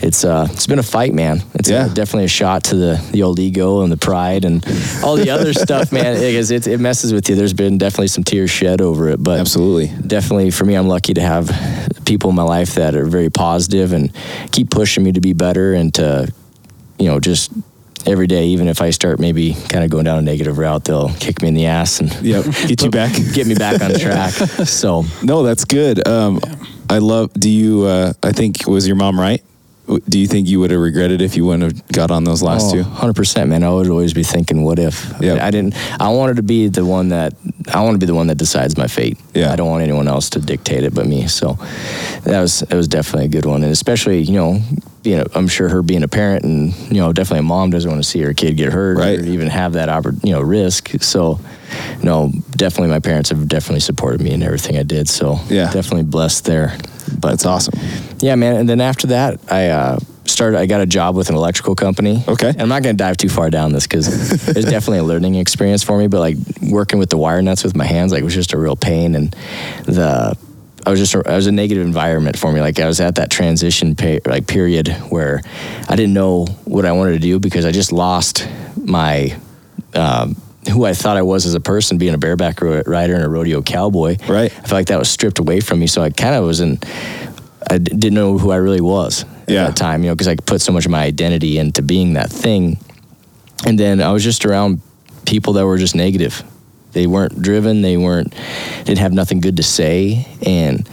[0.00, 1.42] it's uh, it's been a fight, man.
[1.56, 1.84] It's Yeah.
[1.84, 4.64] uh, definitely a shot to the the old ego and the pride and
[5.04, 6.18] all the other stuff, man.
[6.18, 7.36] Because it, it messes with you.
[7.36, 9.92] There's been definitely some tears shed over it, but Absolutely.
[10.06, 11.50] definitely for me, I'm lucky to have
[12.06, 14.10] people in my life that are very positive and
[14.52, 16.32] keep pushing me to be better and to,
[16.98, 17.50] you know, just
[18.06, 21.10] every day, even if I start maybe kind of going down a negative route, they'll
[21.14, 22.44] kick me in the ass and Yep.
[22.68, 23.12] Get you back.
[23.34, 24.32] get me back on track.
[24.66, 26.06] So No, that's good.
[26.06, 26.40] Um,
[26.90, 27.32] I love.
[27.34, 27.84] Do you?
[27.84, 29.42] Uh, I think was your mom right?
[30.06, 32.70] Do you think you would have regretted if you wouldn't have got on those last
[32.72, 32.82] two?
[32.82, 33.62] Hundred percent, man.
[33.64, 35.42] I would always be thinking, "What if?" Yeah.
[35.44, 35.74] I didn't.
[35.98, 37.32] I wanted to be the one that.
[37.72, 39.18] I want to be the one that decides my fate.
[39.34, 39.50] Yeah.
[39.50, 41.26] I don't want anyone else to dictate it but me.
[41.26, 41.54] So
[42.24, 44.60] that was that was definitely a good one, and especially you know,
[45.04, 47.90] you know, I'm sure her being a parent and you know, definitely a mom doesn't
[47.90, 49.18] want to see her kid get hurt Right.
[49.18, 50.90] or even have that oppor- you know risk.
[51.02, 51.40] So.
[52.02, 55.06] No, definitely, my parents have definitely supported me in everything I did.
[55.06, 55.70] So, Yeah.
[55.70, 56.74] definitely blessed there.
[57.20, 57.78] But That's awesome.
[58.20, 58.56] yeah, man.
[58.56, 60.58] And then after that, I uh, started.
[60.58, 62.24] I got a job with an electrical company.
[62.26, 62.48] Okay.
[62.48, 64.08] And I'm not going to dive too far down this because
[64.48, 66.06] it's definitely a learning experience for me.
[66.06, 68.58] But like working with the wire nuts with my hands, like it was just a
[68.58, 69.14] real pain.
[69.14, 69.36] And
[69.84, 70.38] the
[70.86, 72.60] I was just I was a negative environment for me.
[72.60, 75.42] Like I was at that transition pay, like period where
[75.88, 79.36] I didn't know what I wanted to do because I just lost my.
[79.94, 80.36] Um,
[80.70, 83.62] who I thought I was as a person, being a bareback rider and a rodeo
[83.62, 84.16] cowboy.
[84.28, 84.50] Right.
[84.52, 85.86] I felt like that was stripped away from me.
[85.86, 86.78] So I kind of was in
[87.70, 89.64] I d- didn't know who I really was at Yeah.
[89.68, 92.28] that time, you know, because I put so much of my identity into being that
[92.30, 92.76] thing.
[93.66, 94.82] And then I was just around
[95.24, 96.42] people that were just negative.
[96.92, 97.82] They weren't driven.
[97.82, 98.34] They weren't,
[98.84, 100.26] didn't have nothing good to say.
[100.44, 100.88] And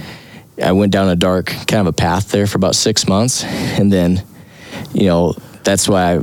[0.61, 3.43] I went down a dark kind of a path there for about six months.
[3.43, 4.23] And then,
[4.93, 6.19] you know, that's why I,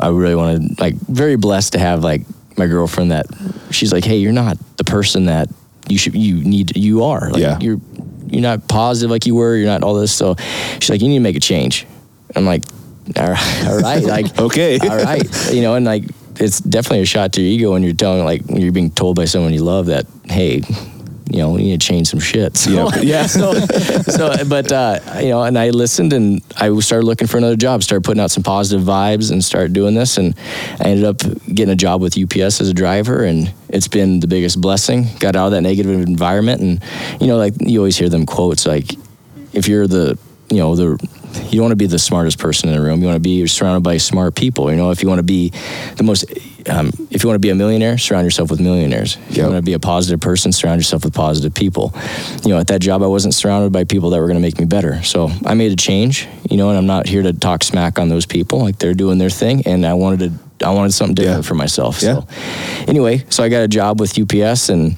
[0.00, 2.22] I really wanted, like, very blessed to have, like,
[2.56, 3.26] my girlfriend that
[3.70, 5.48] she's like, hey, you're not the person that
[5.88, 7.30] you should, you need, you are.
[7.30, 7.58] Like, Yeah.
[7.60, 7.80] You're,
[8.28, 9.56] you're not positive like you were.
[9.56, 10.12] You're not all this.
[10.12, 10.36] So
[10.80, 11.86] she's like, you need to make a change.
[12.34, 12.64] I'm like,
[13.16, 14.78] all right, all right, like Okay.
[14.80, 16.02] all right, you know, and like
[16.38, 19.24] it's definitely a shot to your ego when you're telling like you're being told by
[19.24, 20.62] someone you love that hey,
[21.30, 22.56] you know, you need to change some shit.
[22.56, 23.00] So, Yeah.
[23.02, 23.26] Yeah.
[23.26, 23.54] so,
[24.02, 27.82] so, but uh, you know, and I listened and I started looking for another job.
[27.82, 30.34] Started putting out some positive vibes and started doing this, and
[30.80, 34.28] I ended up getting a job with UPS as a driver, and it's been the
[34.28, 35.06] biggest blessing.
[35.18, 36.82] Got out of that negative environment, and
[37.20, 38.92] you know, like you always hear them quotes like,
[39.52, 40.18] if you're the,
[40.50, 43.00] you know, the you don't want to be the smartest person in the room.
[43.00, 44.70] You want to be surrounded by smart people.
[44.70, 45.50] You know, if you want to be
[45.96, 46.24] the most,
[46.68, 49.16] um, if you want to be a millionaire, surround yourself with millionaires.
[49.28, 51.92] If you want to be a positive person, surround yourself with positive people.
[52.42, 54.58] You know, at that job, I wasn't surrounded by people that were going to make
[54.58, 55.02] me better.
[55.02, 56.26] So I made a change.
[56.50, 58.60] You know, and I'm not here to talk smack on those people.
[58.60, 61.48] Like they're doing their thing, and I wanted to, I wanted something different Yeah.
[61.48, 62.02] for myself.
[62.02, 62.20] Yeah.
[62.20, 62.26] So
[62.88, 64.96] anyway, so I got a job with UPS and.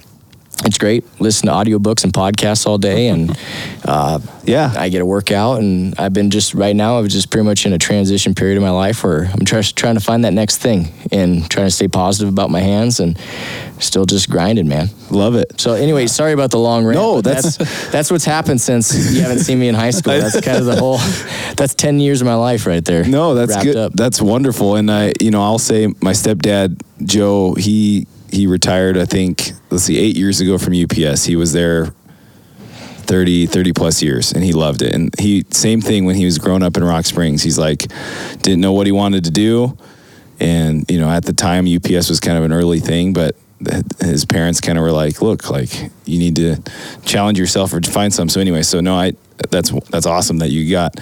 [0.64, 1.05] It's great.
[1.21, 3.31] Listen to audiobooks and podcasts all day, and
[3.85, 4.75] uh, Yeah.
[4.77, 6.99] I get a workout, and I've been just right now.
[6.99, 9.94] I'm just pretty much in a transition period of my life where I'm try, trying
[9.94, 13.16] to find that next thing and trying to stay positive about my hands and
[13.79, 14.88] still just grinding, man.
[15.11, 15.61] Love it.
[15.61, 16.99] So anyway, sorry about the long rant.
[16.99, 20.18] No, that's- that's that's what's happened since you haven't seen me in high school.
[20.21, 20.99] That's kind of the whole.
[21.57, 23.05] That's ten years of my life right there.
[23.05, 23.77] No, that's good.
[23.77, 23.92] Up.
[23.94, 24.75] That's wonderful.
[24.75, 28.96] And I, you know, I'll say my stepdad Joe, he he retired.
[28.96, 31.24] I think let's see, eight years ago from UPS.
[31.24, 31.92] He was there
[33.08, 34.94] 30, 30 plus years, and he loved it.
[34.94, 37.42] And he same thing when he was growing up in Rock Springs.
[37.42, 37.86] He's like
[38.42, 39.76] didn't know what he wanted to do,
[40.40, 43.34] and you know at the time UPS was kind of an early thing, but
[44.00, 46.62] his parents kind of were like, look, like you need to
[47.04, 48.28] challenge yourself or find some.
[48.28, 49.14] So anyway, so no, I
[49.51, 50.94] that's that's awesome that you got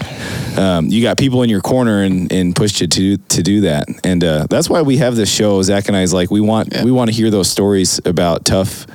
[0.57, 3.87] um, you got people in your corner and, and pushed you to to do that,
[4.03, 5.61] and uh, that's why we have this show.
[5.61, 8.85] Zach and I is like we want we want to hear those stories about tough.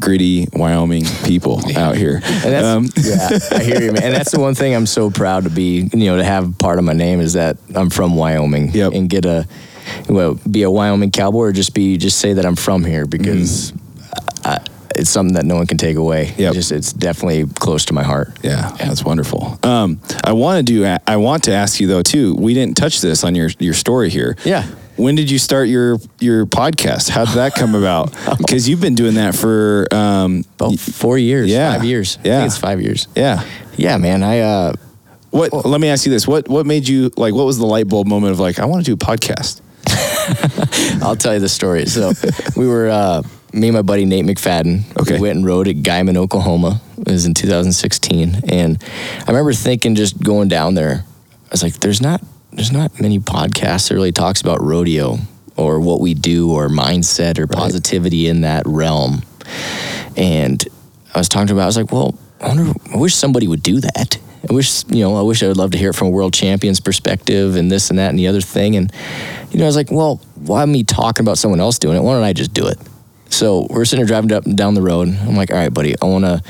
[0.00, 2.16] Gritty Wyoming people out here.
[2.24, 4.02] And that's, Um, yeah, I hear you, man.
[4.02, 6.78] And that's the one thing I'm so proud to be, you know, to have part
[6.78, 8.94] of my name is that I'm from Wyoming Yep.
[8.94, 9.46] and get a,
[10.08, 13.72] well, be a Wyoming cowboy or just be, just say that I'm from here because
[14.44, 14.58] I,
[14.96, 16.34] it's something that no one can take away.
[16.36, 18.32] It's just, it's definitely close to my heart.
[18.42, 18.86] Yeah, yeah.
[18.88, 19.58] that's wonderful.
[19.62, 20.84] Um, I want to do.
[21.06, 22.34] I want to ask you though too.
[22.34, 24.36] We didn't touch this on your your story here.
[24.44, 24.66] Yeah.
[24.96, 27.08] When did you start your your podcast?
[27.08, 28.12] How did that come about?
[28.38, 31.72] Because you've been doing that for um, About four years, Yeah.
[31.72, 32.18] five years.
[32.24, 32.38] I Yeah.
[32.40, 33.08] think it's five years.
[33.14, 33.42] yeah.
[33.76, 34.22] Yeah, man.
[34.22, 34.72] I, uh,
[35.30, 35.64] What?
[35.64, 36.28] let me ask you this.
[36.28, 37.32] What What made you like?
[37.34, 38.58] What was the light bulb moment of like?
[38.58, 39.60] I want to do a podcast.
[41.02, 41.86] I'll tell you the story.
[41.86, 42.12] So
[42.56, 43.22] we were uh,
[43.52, 44.84] me and my buddy Nate McFadden.
[45.00, 45.14] Okay.
[45.14, 46.80] We went and rode at Guymon, Oklahoma.
[46.98, 48.82] It was in 2016, and
[49.20, 53.18] I remember thinking, just going down there, I was like, "There's not, there's not many
[53.18, 55.18] podcasts that really talks about rodeo
[55.56, 59.22] or what we do or mindset or positivity in that realm."
[60.16, 60.64] And
[61.14, 61.60] I was talking to him.
[61.60, 62.72] I was like, "Well, I wonder.
[62.92, 65.70] I wish somebody would do that." I wish, you know, I wish I would love
[65.70, 68.40] to hear it from a world champion's perspective and this and that and the other
[68.40, 68.74] thing.
[68.74, 68.92] And,
[69.52, 72.02] you know, I was like, well, why me talking about someone else doing it?
[72.02, 72.76] Why don't I just do it?
[73.32, 75.08] So we're sitting there driving up and down the road.
[75.08, 76.42] I'm like, all right, buddy, I want to,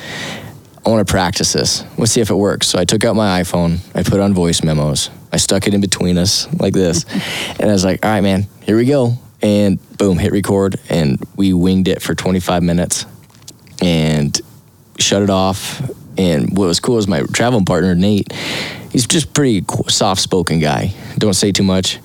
[0.85, 1.85] I want to practice this.
[1.97, 2.66] Let's see if it works.
[2.66, 3.79] So I took out my iPhone.
[3.95, 5.09] I put on voice memos.
[5.33, 7.05] I stuck it in between us like this,
[7.59, 9.14] and I was like, all right, man, here we go.
[9.40, 13.07] And boom, hit record, and we winged it for 25 minutes,
[13.81, 14.38] and
[14.99, 15.81] shut it off.
[16.18, 18.33] And what was cool is my traveling partner Nate.
[18.92, 20.92] He's just pretty soft-spoken guy.
[21.16, 21.98] Don't say too much.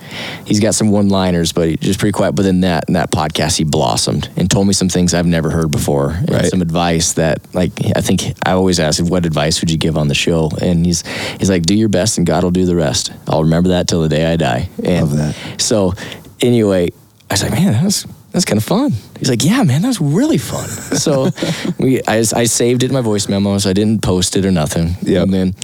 [0.45, 2.34] He's got some one-liners, but he's just pretty quiet.
[2.34, 5.50] But then that in that podcast, he blossomed and told me some things I've never
[5.50, 6.45] heard before, and Right.
[6.45, 10.08] some advice that, like, I think I always ask, "What advice would you give on
[10.08, 11.04] the show?" And he's
[11.39, 14.02] he's like, "Do your best, and God will do the rest." I'll remember that till
[14.02, 14.69] the day I die.
[14.84, 15.36] And Love that.
[15.62, 15.93] So,
[16.41, 16.88] anyway,
[17.30, 18.91] I was like, "Man, that was." That's kind of fun.
[19.17, 20.67] He's like, yeah, man, that was really fun.
[21.00, 21.32] So
[21.80, 23.65] we, I, I saved it in my voice memos.
[23.65, 24.95] I didn't post it or nothing.
[25.02, 25.23] Yep.
[25.23, 25.56] And then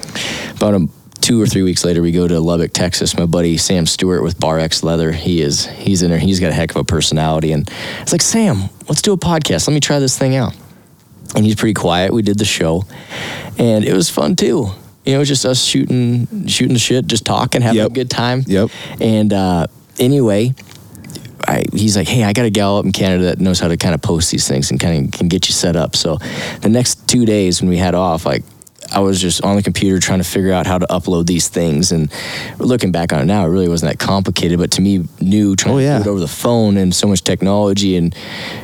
[0.55, 0.87] about a,
[1.23, 3.17] two or three weeks later, we go to Lubbock, Texas.
[3.17, 5.13] My buddy Sam Stewart with Bar X Leather.
[5.13, 6.19] He is he's in there.
[6.19, 7.53] He's got a heck of a personality.
[7.53, 7.69] And
[8.01, 9.67] it's like Sam, let's do a podcast.
[9.67, 10.53] Let me try this thing out.
[11.35, 12.11] And he's pretty quiet.
[12.13, 12.83] We did the show,
[13.57, 14.67] and it was fun too.
[15.05, 17.87] You know, just us shooting shooting shit, just talking, having Yep.
[17.91, 18.43] a good time.
[18.45, 18.69] Yep.
[19.01, 19.67] And uh,
[19.99, 20.53] anyway,
[21.47, 23.77] I, he's like, hey, I got a gal up in Canada that knows how to
[23.77, 25.95] kind of post these things and kind of can get you set up.
[25.95, 26.17] So
[26.61, 28.43] the next two days when we had off, like
[28.93, 31.91] I was just on the computer trying to figure out how to upload these things.
[31.91, 32.11] And
[32.59, 35.75] looking back on it now, it really wasn't that complicated, but to me, new trying
[35.75, 35.97] Oh, to yeah.
[35.97, 38.15] do it over the phone and so much technology and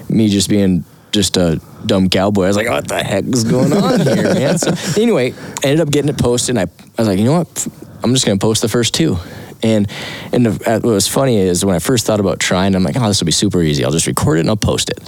[0.08, 2.44] me just being just a dumb cowboy.
[2.44, 4.58] I was like, what the heck is going on here, man?
[4.60, 6.58] So anyway, I ended up getting it posted.
[6.58, 7.68] And I, I was like, you know what?
[8.04, 9.18] I'm just going to post the first two.
[9.64, 9.92] And
[10.32, 12.96] and the, uh, what was funny is when I first thought about trying, I'm like,
[12.96, 13.84] oh, this will be super easy.
[13.84, 15.00] I'll just record it and I'll post it.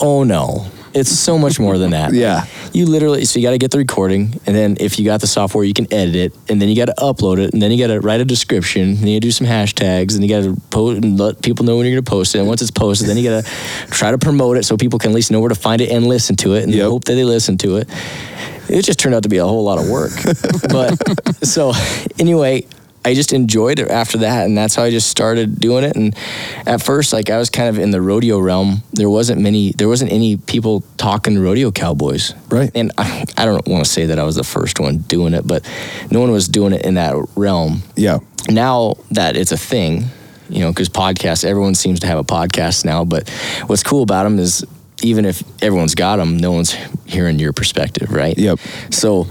[0.00, 2.12] Oh no, it's so much more than that.
[2.24, 2.46] Yeah.
[2.72, 5.26] You literally, so you got to get the recording, and then if you got the
[5.26, 7.78] software, you can edit it, and then you got to upload it, and then you
[7.78, 10.60] got to write a description, and then you do some hashtags, and you got to
[10.70, 12.38] post and let people know when you're going to post it.
[12.38, 13.50] And once it's posted, then you got to
[13.90, 16.06] try to promote it so people can at least know where to find it and
[16.06, 16.88] listen to it, and Yep.
[16.88, 17.88] hope that they listen to it.
[18.68, 20.12] It just turned out to be a whole lot of work.
[20.70, 20.96] but
[21.44, 21.72] so
[22.18, 22.66] anyway,
[23.04, 25.96] I just enjoyed it after that, and that's how I just started doing it.
[25.96, 26.16] And
[26.66, 28.82] at first, like I was kind of in the rodeo realm.
[28.92, 32.70] There wasn't many, there wasn't any people talking rodeo cowboys, Right.
[32.74, 35.46] And I, I don't want to say that I was the first one doing it,
[35.46, 35.68] but
[36.10, 37.82] no one was doing it in that realm.
[37.96, 38.18] Yeah.
[38.48, 40.04] Now that it's a thing,
[40.48, 43.04] you know, because podcasts, everyone seems to have a podcast now.
[43.04, 43.28] But
[43.66, 44.64] what's cool about them is
[45.02, 48.36] even if everyone's got them, no one's hearing your perspective, right?
[48.38, 48.58] Yep.
[48.90, 49.26] So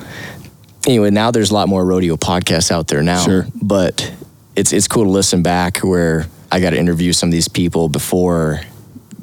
[0.87, 3.23] anyway, now there's a lot more rodeo podcasts out there now.
[3.23, 3.45] Sure.
[3.61, 4.13] But
[4.55, 7.89] it's it's cool to listen back where I got to interview some of these people
[7.89, 8.61] before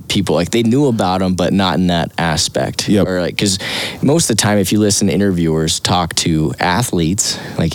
[0.09, 2.89] people like they knew about them, but not in that aspect.
[2.89, 3.07] Yep.
[3.07, 3.59] Or like because
[4.03, 7.75] most of the time, if you listen to interviewers talk to athletes, like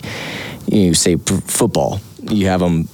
[0.68, 2.88] you say p- football, you have them.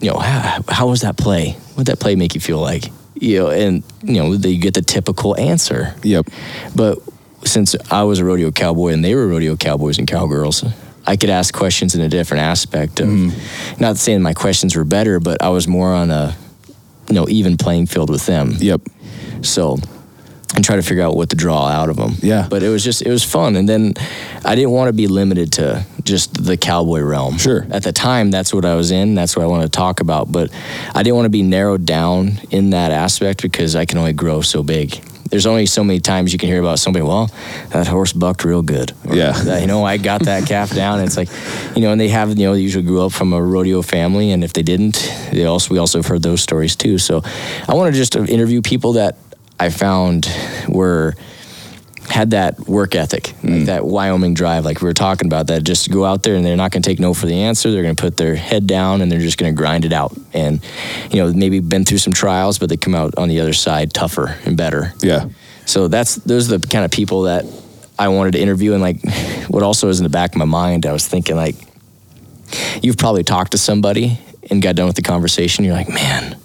[0.00, 1.50] You know, how, how was that play?
[1.74, 2.84] What did that play make you feel like?
[3.14, 5.94] You know, and you know, they get the typical answer.
[6.02, 6.28] Yep.
[6.74, 7.00] But
[7.44, 10.64] since I was a rodeo cowboy and they were rodeo cowboys and cowgirls,
[11.06, 13.80] I could ask questions in a different aspect of mm-hmm.
[13.80, 16.36] not saying my questions were better, but I was more on a
[17.08, 18.54] you know even playing field with them.
[18.58, 18.82] Yep.
[19.42, 19.78] So
[20.54, 22.16] and try to figure out what to draw out of them.
[22.20, 22.46] Yeah.
[22.50, 23.94] But it was just it was fun, and then
[24.44, 27.38] I didn't want to be limited to just the cowboy realm.
[27.38, 27.66] Sure.
[27.70, 29.14] At the time, that's what I was in.
[29.14, 30.32] That's what I wanted to talk about.
[30.32, 30.50] But
[30.94, 34.40] I didn't want to be narrowed down in that aspect because I can only grow
[34.40, 35.00] so big.
[35.30, 37.04] There's only so many times you can hear about somebody.
[37.04, 37.30] Well,
[37.70, 38.92] that horse bucked real good.
[39.06, 39.58] Or, Yeah.
[39.60, 40.98] you know, I got that calf down.
[40.98, 41.28] And it's like,
[41.76, 44.32] you know, and they have, you know, they usually grew up from a rodeo family,
[44.32, 44.96] and if they didn't,
[45.32, 46.98] they also we also have heard those stories too.
[46.98, 47.22] So,
[47.68, 49.16] I want to just interview people that
[49.60, 50.28] I found
[50.68, 51.14] were
[52.10, 53.66] had that work ethic, like mm.
[53.66, 55.46] that Wyoming drive, like we were talking about.
[55.46, 57.70] That just go out there and they're not going to take no for the answer.
[57.70, 60.12] They're going to put their head down and they're just going to grind it out.
[60.34, 60.60] And
[61.10, 63.92] you know, maybe been through some trials, but they come out on the other side
[63.92, 64.92] tougher and better.
[65.00, 65.28] Yeah.
[65.66, 67.44] So that's those are the kind of people that
[67.98, 68.72] I wanted to interview.
[68.72, 68.98] And like,
[69.48, 71.54] what also is in the back of my mind, I was thinking like,
[72.82, 74.18] you've probably talked to somebody
[74.50, 75.64] and got done with the conversation.
[75.64, 76.39] You're like, man,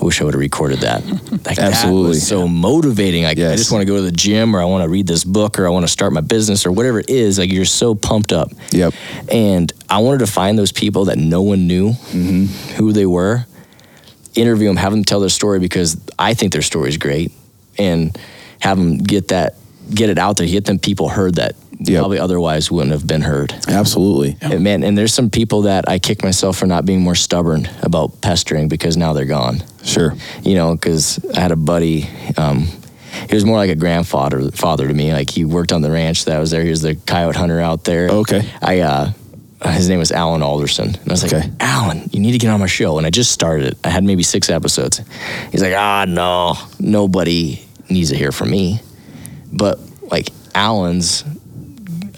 [0.00, 1.04] I wish I would have recorded that.
[1.04, 2.08] Like, That Absolutely.
[2.08, 3.24] was so motivating.
[3.24, 3.58] Like, I Yes.
[3.58, 5.66] just want to go to the gym, or I want to read this book, or
[5.66, 7.38] I want to start my business, or whatever it is.
[7.38, 8.50] Like, you're so pumped up.
[8.70, 8.94] Yep.
[9.30, 12.46] And I wanted to find those people that no one knew mm-hmm.
[12.76, 13.46] who they were,
[14.34, 17.32] interview them, have them tell their story because I think their story is great,
[17.78, 18.16] and
[18.60, 19.56] have them get that,
[19.94, 21.98] get it out there, get them people heard that Yep.
[22.00, 23.52] probably otherwise wouldn't have been heard.
[23.68, 24.36] Absolutely.
[24.40, 27.68] And man, and there's some people that I kick myself for not being more stubborn
[27.82, 29.62] about pestering because now they're gone.
[29.84, 30.14] Sure.
[30.42, 32.08] You know, because I had a buddy.
[32.36, 32.68] Um,
[33.28, 35.12] he was more like a grandfather father to me.
[35.12, 36.62] Like he worked on the ranch that I was there.
[36.62, 38.08] He was the coyote hunter out there.
[38.08, 38.48] Okay.
[38.62, 39.12] I uh,
[39.66, 40.88] his name was Alan Alderson.
[40.88, 41.50] And I was like, Okay.
[41.60, 42.98] Alan, you need to get on my show.
[42.98, 43.78] And I just started it.
[43.84, 45.00] I had maybe six episodes.
[45.50, 48.80] He's like, ah, no, nobody needs to hear from me.
[49.52, 49.78] But
[50.10, 51.24] like Alan's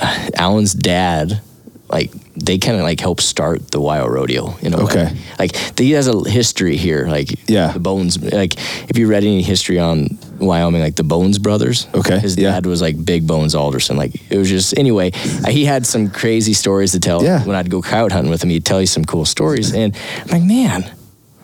[0.37, 1.40] Alan's dad,
[1.88, 5.04] like they kind of like helped start the Wild Rodeo in a Okay.
[5.04, 5.16] way.
[5.38, 7.07] Like he has a history here.
[7.07, 7.72] Like Yeah.
[7.72, 8.20] the Bones.
[8.20, 8.54] Like
[8.90, 11.87] if you read any history on Wyoming, like the Bones brothers.
[11.94, 12.50] Okay, his yeah.
[12.52, 13.96] dad was like Big Bones Alderson.
[13.96, 15.12] Like it was just anyway.
[15.44, 17.22] uh, He had some crazy stories to tell.
[17.22, 17.44] Yeah.
[17.44, 20.28] When I'd go coyote hunting with him, he'd tell you some cool stories, and I'm
[20.28, 20.90] like, man,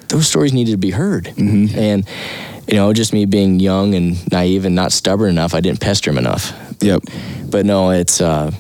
[0.09, 1.27] those stories needed to be heard.
[1.37, 1.79] Mm-hmm.
[1.79, 2.09] And
[2.67, 6.11] you know, just me being young and naive and not stubborn enough, I didn't pester
[6.11, 7.03] him enough Yep.
[7.51, 8.51] But no, it's uh,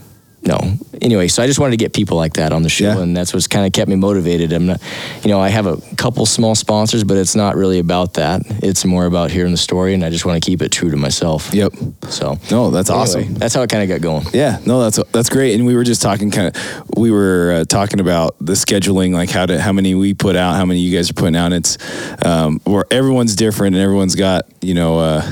[0.42, 0.58] no.
[1.02, 2.98] Anyway, so I just wanted to get people like that on the show, Yeah.
[3.00, 4.52] and that's what's kind of kept me motivated.
[4.52, 4.80] I'm not,
[5.22, 8.42] you know, I have a couple small sponsors, but it's not really about that.
[8.62, 10.96] It's more about hearing the story, and I just want to keep it true to
[10.96, 11.52] myself.
[11.54, 11.72] Yep.
[12.08, 13.34] So No, that's anyway, awesome.
[13.34, 14.26] That's how it kind of got going.
[14.34, 15.54] Yeah, no, that's that's great.
[15.54, 19.30] And we were just talking, kind of, we were uh, talking about the scheduling, like
[19.30, 21.52] how to how many we put out, how many you guys are putting out.
[21.52, 21.76] It's
[22.24, 25.22] um, where everyone's different and everyone's got you know, uh,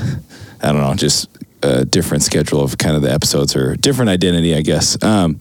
[0.61, 1.29] I don't know, just
[1.63, 5.01] a different schedule of kind of the episodes or different identity, I guess.
[5.03, 5.39] Um,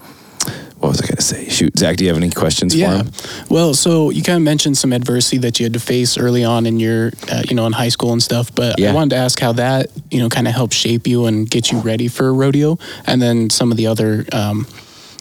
[0.78, 1.48] what was I going to say?
[1.48, 2.98] Shoot, Zach, do you have any questions for Yeah.
[2.98, 3.10] him?
[3.48, 6.66] Well, so you kind of mentioned some adversity that you had to face early on
[6.66, 8.54] in your, uh, you know, in high school and stuff.
[8.54, 8.90] But Yeah.
[8.90, 11.72] I wanted to ask how that, you know, kind of helped shape you and get
[11.72, 14.68] you ready for rodeo, and then some of the other, um,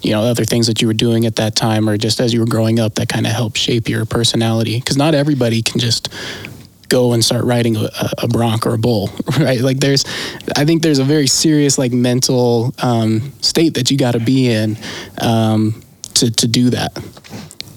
[0.03, 2.39] you know, other things that you were doing at that time, or just as you
[2.39, 4.77] were growing up, that kind of helped shape your personality.
[4.79, 6.07] Because not everybody can just
[6.89, 9.61] go and start riding a, a bronc or a bull, right?
[9.61, 10.05] Like there's,
[10.55, 14.49] I think there's a very serious like mental um, state that you got to be
[14.49, 14.77] in
[15.21, 15.81] um,
[16.15, 16.97] to to do that.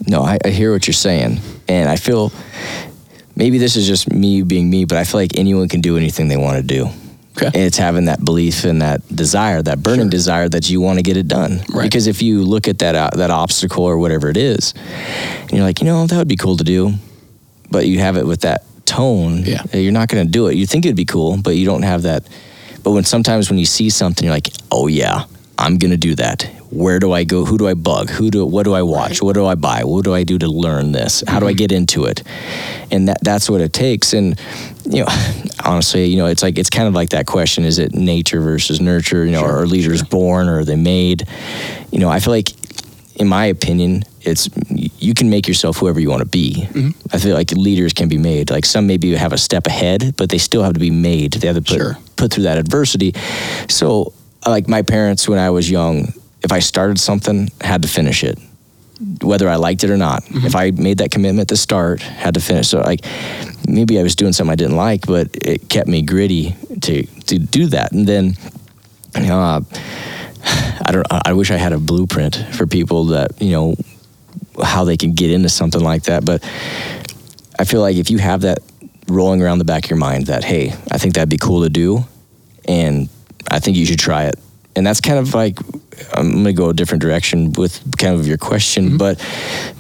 [0.07, 2.33] No, I, I hear what you're saying, and I feel
[3.37, 6.29] maybe this is just me being me, but I feel like anyone can do anything
[6.29, 6.89] they want to do.
[7.37, 7.47] Okay.
[7.47, 11.03] And it's having that belief and that desire, that burning desire that you want to
[11.03, 11.61] get it done.
[11.73, 11.85] Right.
[11.85, 14.75] Because if you look at that uh, that obstacle or whatever it is,
[15.43, 16.93] and you're like, you know, that would be cool to do,
[17.71, 19.63] but you have it with that tone, Yeah.
[19.73, 20.57] Uh, you're not going to do it.
[20.57, 22.29] You think it'd be cool, but you don't have that.
[22.83, 25.25] But when sometimes when you see something, you're like, oh yeah,
[25.59, 26.51] I'm going to do that.
[26.71, 27.45] Where do I go?
[27.45, 28.11] Who do I bug?
[28.11, 28.47] Who do?
[28.47, 29.21] What do I watch?
[29.23, 29.85] What do I buy?
[29.85, 31.23] What do I do to learn this?
[31.27, 31.57] How do I mm-hmm.
[31.57, 32.23] get into it?
[32.91, 34.13] And that that's what it takes.
[34.13, 34.39] And
[34.89, 35.09] you know,
[35.65, 38.81] honestly, you know, it's like it's kind of like that question: Is it nature versus
[38.81, 39.25] nurture?
[39.25, 41.27] You know, Sure, are leaders born or are they made?
[41.91, 42.51] You know, I feel like,
[43.17, 46.69] in my opinion, it's you can make yourself whoever you want to be.
[47.13, 48.51] I feel like leaders can be made.
[48.51, 51.33] Like some maybe have a step ahead, but they still have to be made.
[51.35, 51.99] They have to put Sure.
[52.17, 53.15] put through that adversity.
[53.69, 54.13] So,
[54.47, 58.23] like my parents when I was young, if I started something, I had to finish
[58.25, 58.39] it,
[59.23, 60.23] whether I liked it or not.
[60.31, 62.69] If I made that commitment to start, had to finish.
[62.69, 63.01] So, like
[63.67, 67.39] maybe I was doing something I didn't like, but it kept me gritty to to
[67.39, 67.93] do that.
[67.93, 68.35] And then,
[69.17, 69.61] you know, uh,
[70.87, 71.07] I don't.
[71.11, 73.75] I wish I had a blueprint for people that you know
[74.63, 76.25] how they can get into something like that.
[76.25, 76.43] But
[77.59, 78.59] I feel like if you have that
[79.09, 81.69] rolling around the back of your mind that hey, I think that'd be cool to
[81.69, 82.05] do,
[82.67, 83.09] and
[83.51, 84.37] I think you should try it.
[84.77, 85.59] And that's kind of like
[86.15, 88.97] I'm gonna go a different direction with kind of your question, mm-hmm.
[88.97, 89.19] but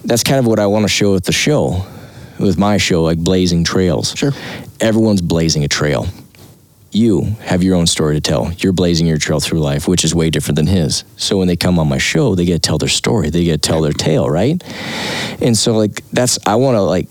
[0.04, 1.84] that's kind of what I want to show with the show,
[2.38, 4.14] with my show, like blazing trails.
[4.16, 4.32] Sure.
[4.80, 6.06] Everyone's blazing a trail.
[6.92, 8.52] You have your own story to tell.
[8.58, 11.04] You're blazing your trail through life, which is way different than his.
[11.16, 13.30] So when they come on my show, they get to tell their story.
[13.30, 14.62] They get to tell their tale, right?
[15.40, 17.08] And so like that's I want to like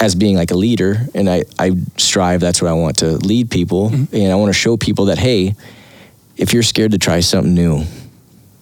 [0.00, 3.50] as being like a leader and I, I strive that's what I want to lead
[3.50, 4.16] people mm-hmm.
[4.16, 5.54] and I want to show people that hey,
[6.36, 7.84] if you're scared to try something new,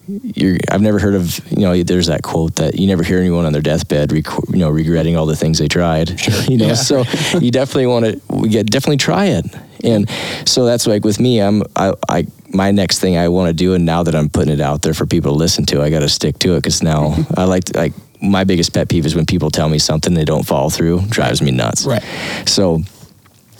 [0.07, 3.45] you're I've never heard of you know there's that quote that you never hear anyone
[3.45, 6.09] on their deathbed rec- you know regretting all the things they tried
[6.49, 6.73] you know Yeah.
[6.73, 7.03] so
[7.39, 9.45] you definitely want to we get definitely try it
[9.83, 10.09] and
[10.45, 13.73] so that's like with me I'm I, I my next thing I want to do
[13.73, 15.99] and now that I'm putting it out there for people to listen to I got
[15.99, 19.15] to stick to it because now I like to, like my biggest pet peeve is
[19.15, 22.03] when people tell me something they don't follow through drives me nuts Right.
[22.45, 22.81] so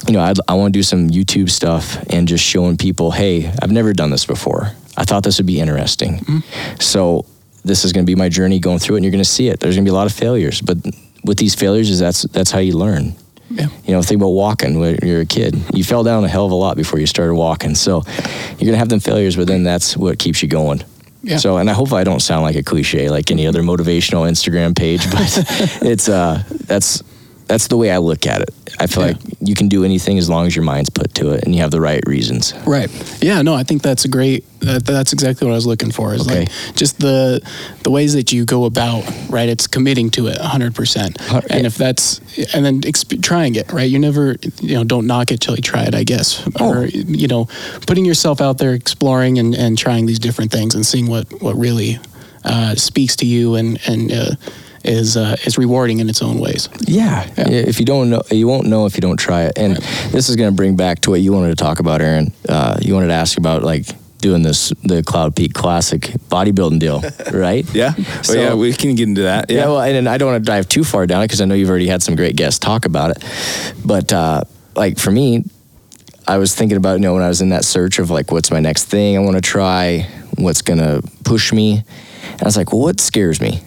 [0.07, 3.51] you know, I'd, I want to do some YouTube stuff and just showing people, hey,
[3.61, 4.71] I've never done this before.
[4.97, 6.17] I thought this would be interesting.
[6.19, 6.79] Mm-hmm.
[6.79, 7.25] So
[7.63, 9.47] this is going to be my journey going through it, and you're going to see
[9.47, 9.59] it.
[9.59, 10.77] There's going to be a lot of failures, but
[11.23, 13.13] with these failures, is that's that's how you learn.
[13.55, 13.67] Yeah.
[13.85, 15.55] You know, think about walking when you're a kid.
[15.73, 17.75] You fell down a hell of a lot before you started walking.
[17.75, 20.83] So you're going to have them failures, but then that's what keeps you going.
[21.23, 21.37] Yeah.
[21.37, 24.75] So, and I hope I don't sound like a cliche like any other motivational Instagram
[24.75, 27.03] page, but it's uh, that's
[27.51, 28.49] that's the way I look at it.
[28.79, 29.11] I feel Yeah.
[29.11, 31.59] like you can do anything as long as your mind's put to it and you
[31.61, 32.53] have the right reasons.
[32.65, 32.89] Right.
[33.21, 33.41] Yeah.
[33.41, 34.45] No, I think that's a great.
[34.61, 36.13] That, that's exactly what I was looking for.
[36.13, 36.41] Is Okay.
[36.41, 37.41] like just the
[37.83, 39.03] the ways that you go about.
[39.29, 39.49] Right.
[39.49, 40.73] It's committing to it 100.
[40.73, 41.17] percent
[41.49, 42.21] And if that's
[42.53, 43.69] and then exp- trying it.
[43.73, 43.89] Right.
[43.89, 44.37] You never.
[44.61, 44.83] You know.
[44.85, 45.93] Don't knock it till you try it.
[45.93, 46.41] I guess.
[46.57, 46.69] Oh.
[46.73, 47.47] Or you know,
[47.85, 51.55] putting yourself out there, exploring and and trying these different things and seeing what what
[51.57, 51.99] really
[52.45, 54.11] uh, speaks to you and and.
[54.11, 54.35] Uh,
[54.83, 56.69] is uh, is rewarding in its own ways.
[56.81, 57.27] Yeah.
[57.37, 57.49] Yeah.
[57.49, 59.53] If you don't know, you won't know if you don't try it.
[59.57, 59.77] And
[60.11, 62.33] this is going to bring back to what you wanted to talk about, Aaron.
[62.47, 63.85] Uh, you wanted to ask about like
[64.19, 67.01] doing this, the Cloud Peak Classic bodybuilding deal,
[67.33, 67.65] right?
[67.73, 67.93] Yeah.
[68.21, 69.49] So- oh, yeah, we can get into that.
[69.49, 69.65] Yeah, Yeah.
[69.67, 71.55] well, and, and I don't want to dive too far down it because I know
[71.55, 73.23] you've already had some great guests talk about it.
[73.83, 74.41] But uh,
[74.75, 75.43] like for me,
[76.27, 78.51] I was thinking about you know when I was in that search of like what's
[78.51, 80.07] my next thing I want to try,
[80.37, 81.83] what's gonna push me,
[82.23, 83.61] and I was like, well, what scares me?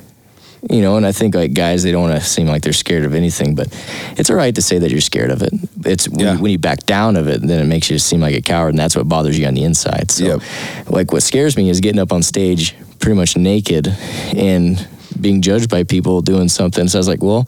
[0.71, 3.05] You know, and I think like guys, they don't want to seem like they're scared
[3.05, 3.69] of anything, but
[4.17, 5.53] it's all right to say that you're scared of it.
[5.85, 6.35] It's when, Yeah.
[6.37, 8.71] you, when you back down of it, then it makes you seem like a coward,
[8.71, 10.11] and that's what bothers you on the inside.
[10.11, 10.41] So, Yep.
[10.91, 13.89] like, what scares me is getting up on stage pretty much naked
[14.35, 14.87] and
[15.21, 16.89] being judged by people doing something.
[16.89, 17.47] So I was like, well,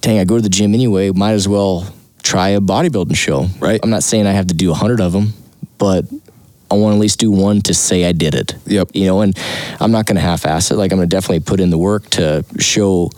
[0.00, 1.10] dang, I go to the gym anyway.
[1.12, 1.86] Might as well
[2.24, 3.46] try a bodybuilding show.
[3.60, 3.78] Right.
[3.82, 5.34] I'm not saying I have to do a hundred of them,
[5.78, 6.04] but
[6.74, 8.54] I want to at least do one to say I did it.
[8.66, 8.90] Yep.
[8.94, 9.38] You know, and
[9.80, 10.76] I'm not going to half-ass it.
[10.76, 13.10] Like I'm going to definitely put in the work to show,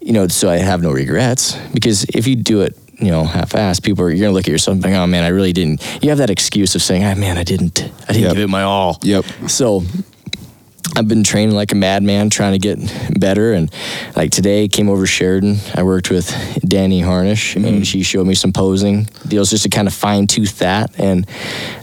[0.00, 1.56] you know, so I have no regrets.
[1.72, 4.50] Because if you do it, you know, half-ass, people are you're going to look at
[4.52, 5.82] yourself and think, oh man, I really didn't.
[6.02, 8.32] You have that excuse of saying, oh man, I didn't, I didn't Yep.
[8.34, 8.98] give it my all.
[9.02, 9.24] Yep.
[9.48, 9.82] So
[10.96, 12.78] I've been training like a madman, trying to get
[13.18, 13.52] better.
[13.52, 13.70] And
[14.14, 15.56] like today, came over Sheridan.
[15.74, 16.30] I worked with
[16.66, 20.58] Danny Harnish, and she showed me some posing deals just to kind of fine tooth
[20.58, 20.96] that.
[20.98, 21.26] And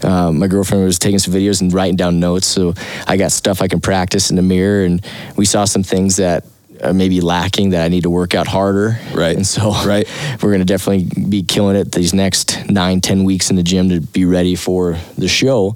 [0.03, 2.73] um, my girlfriend was taking some videos and writing down notes, so
[3.07, 4.85] I got stuff I can practice in the mirror.
[4.85, 6.45] And we saw some things that.
[6.83, 8.97] Are maybe lacking that I need to work out harder.
[9.13, 9.35] Right.
[9.35, 10.07] And so Right.
[10.41, 13.89] we're going to definitely be killing it these next nine, ten weeks in the gym
[13.89, 15.75] to be ready for the show.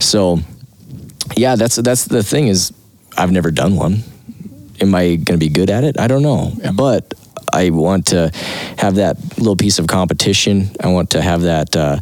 [0.00, 0.40] So
[1.36, 2.72] yeah, that's that's the thing is
[3.16, 4.02] I've never done one.
[4.80, 5.98] Am I going to be good at it?
[5.98, 6.52] I don't know.
[6.74, 7.14] But
[7.52, 8.30] I want to
[8.78, 10.70] have that little piece of competition.
[10.80, 12.00] I want to have that uh,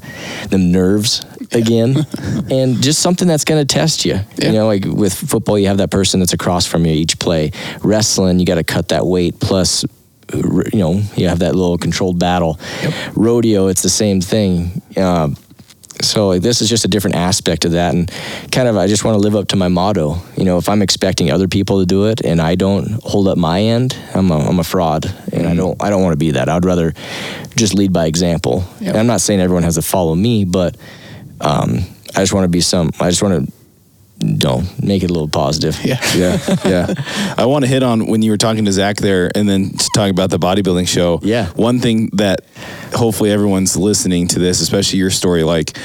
[0.49, 1.97] the nerves again,
[2.51, 4.19] and just something that's going to test you.
[4.37, 4.47] Yeah.
[4.47, 7.53] You know, like with football, you have that person that's across from you each play.
[7.83, 9.39] Wrestling, you got to cut that weight.
[9.39, 9.85] Plus,
[10.33, 12.59] you know, you have that little controlled battle.
[13.15, 14.83] Rodeo, it's the same thing.
[14.97, 15.37] Um,
[16.05, 18.11] so like, this is just a different aspect of that, and
[18.53, 20.17] kind of I just want to live up to my motto.
[20.37, 23.39] You know, if I'm expecting other people to do it and I don't hold up
[23.39, 26.33] my end, I'm a, I'm a fraud, and I don't I don't want to be
[26.33, 26.49] that.
[26.49, 26.93] I'd rather
[27.57, 28.65] just lead by example.
[28.81, 28.89] Yep.
[28.91, 30.77] And I'm not saying everyone has to follow me, but
[31.41, 31.79] um,
[32.15, 32.91] I just want to be some.
[33.01, 33.53] I just want to.
[34.39, 35.79] Don't make it a little positive.
[35.85, 36.01] Yeah.
[36.17, 37.35] yeah, yeah.
[37.37, 39.89] I want to hit on when you were talking to Zach there, and then to
[39.95, 41.21] talk about the bodybuilding show.
[41.23, 41.49] Yeah.
[41.51, 42.41] One thing that
[42.95, 45.77] hopefully everyone's listening to this, especially your story, like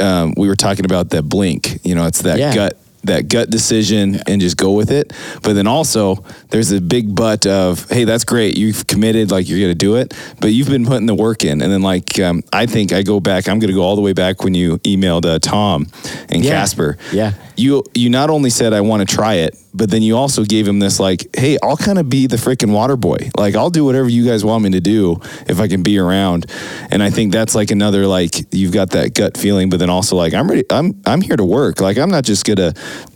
[0.00, 1.80] um, we were talking about that blink.
[1.84, 2.54] You know, it's that Yeah.
[2.54, 5.12] gut, that gut decision, and just go with it.
[5.42, 9.60] But then also, there's a big but of, hey, that's great, you've committed, like you're
[9.60, 11.62] gonna do it, but you've been putting the work in.
[11.62, 14.12] And then like um, I think I go back, I'm gonna go all the way
[14.12, 15.86] back when you emailed uh, Tom
[16.28, 16.50] and Yeah.
[16.52, 17.32] Casper Yeah.
[17.56, 20.66] you you not only said I want to try it, but then you also gave
[20.66, 23.30] him this like, hey, I'll kind of be the freaking water boy.
[23.36, 26.46] Like I'll do whatever you guys want me to do if I can be around.
[26.90, 30.16] And I think that's like another like you've got that gut feeling, but then also
[30.16, 30.64] like I'm ready.
[30.70, 31.80] I'm I'm here to work.
[31.80, 32.72] Like I'm not just gonna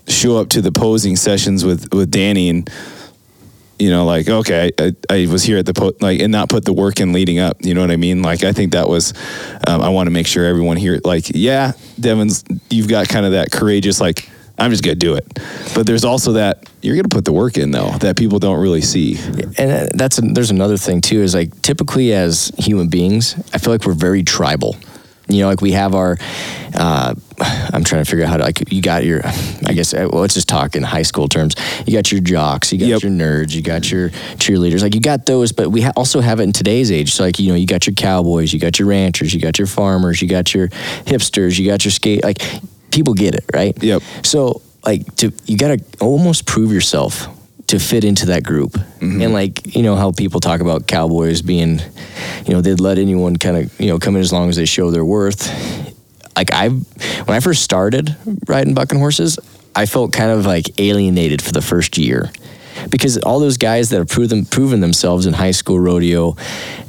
[0.08, 2.68] show up to the posing sessions with with Danny and
[3.78, 6.64] you know, like okay, I, I was here at the po- like and not put
[6.64, 7.58] the work in leading up.
[7.60, 8.22] You know what I mean?
[8.22, 9.14] Like I think that was,
[9.66, 13.32] um, I want to make sure everyone here, like yeah, Devan's, you've got kind of
[13.32, 14.28] that courageous like.
[14.58, 15.24] I'm just gonna do it,
[15.74, 18.80] but there's also that you're gonna put the work in though that people don't really
[18.80, 19.16] see.
[19.58, 23.58] and uh, that's a, there's another thing too is like typically as human beings i
[23.58, 24.76] feel like we're very tribal.
[25.30, 26.16] You know like we have our
[26.74, 29.20] uh, i'm trying to figure out how to like you got your
[29.66, 31.54] i guess uh, well, let's just talk in high school terms.
[31.86, 33.02] You got your jocks you got Yep.
[33.02, 34.08] your nerds you got your
[34.40, 34.80] cheerleaders.
[34.82, 37.12] Like you got those but we ha- also have it in today's age.
[37.12, 39.66] So like you know you got your cowboys you got your ranchers you got your
[39.68, 40.68] farmers you got your
[41.04, 42.40] hipsters you got your skate like
[42.90, 44.02] people get it right Yep.
[44.22, 47.28] so like to you got to almost prove yourself
[47.68, 48.72] to fit into that group.
[48.72, 49.20] Mm-hmm.
[49.20, 51.80] And like, you know how people talk about cowboys being,
[52.46, 54.64] you know, they'd let anyone kind of, you know, come in as long as they
[54.64, 55.46] show their worth.
[56.34, 58.16] Like I when I first started
[58.46, 59.38] riding bucking horses,
[59.76, 62.30] I felt kind of like alienated for the first year.
[62.88, 66.36] Because all those guys that have proven proven themselves in high school rodeo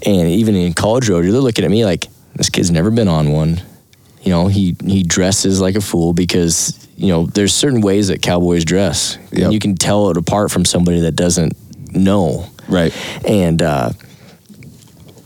[0.05, 3.31] and even in college rodeo, they're looking at me like this kid's never been on
[3.33, 3.61] one
[4.21, 8.21] you know he he dresses like a fool because you know there's certain ways that
[8.21, 9.43] cowboys dress Yep.
[9.43, 11.53] and you can tell it apart from somebody that doesn't
[11.93, 12.93] know Right.
[13.25, 13.91] and uh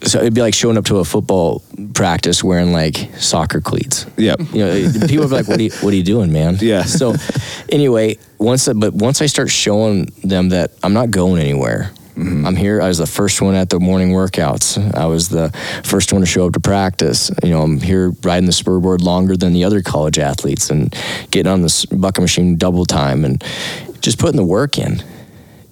[0.03, 1.61] so it'd be like showing up to a football
[1.93, 4.39] practice wearing like soccer cleats Yep.
[4.53, 6.83] you know people are like what are you, what are you doing man Yeah.
[6.83, 7.15] so
[7.69, 12.45] anyway once but once i start showing them that i'm not going anywhere Mm-hmm.
[12.45, 14.77] i'm here i was the first one at the morning workouts.
[14.95, 15.49] I was the
[15.83, 17.31] first one to show up to practice.
[17.41, 20.95] You know i'm here riding the spurboard longer than the other college athletes and
[21.31, 23.43] getting on the bucking machine double time and
[24.01, 25.01] just putting the work in.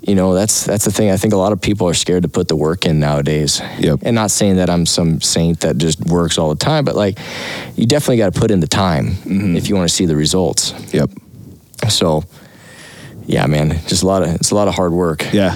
[0.02, 1.12] You know that's that's the thing.
[1.12, 3.62] I think a lot of people are scared to put the work in nowadays.
[3.78, 4.00] Yep.
[4.02, 7.20] and not saying that i'm some saint that just works all the time but like
[7.76, 9.56] you definitely got to put in the time mm-hmm.
[9.56, 10.74] if you want to see the results.
[10.92, 11.12] Yep.
[11.89, 12.24] so
[13.28, 15.32] yeah man just a lot of it's a lot of hard work.
[15.32, 15.56] Yeah.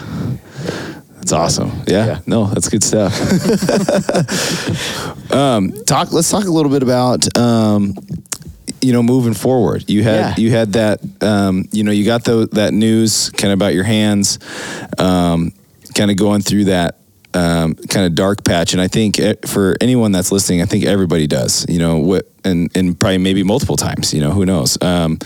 [1.15, 1.71] That's awesome.
[1.87, 2.05] Yeah.
[2.05, 2.19] Yeah.
[2.27, 3.13] No, that's good stuff.
[5.31, 6.11] um, talk.
[6.11, 7.35] Let's talk a little bit about.
[7.37, 7.95] Um,
[8.81, 10.33] you know, moving forward, you had Yeah.
[10.37, 10.99] you had that.
[11.21, 14.37] Um, you know, you got the, that news kind of about your hands,
[14.99, 15.51] um,
[15.95, 16.97] kind of going through that
[17.33, 18.73] um, kind of dark patch.
[18.73, 21.65] And I think eh, for anyone that's listening, I think everybody does.
[21.67, 24.13] You know, what and and probably maybe multiple times.
[24.13, 24.77] You know, who knows?
[24.81, 25.17] Um,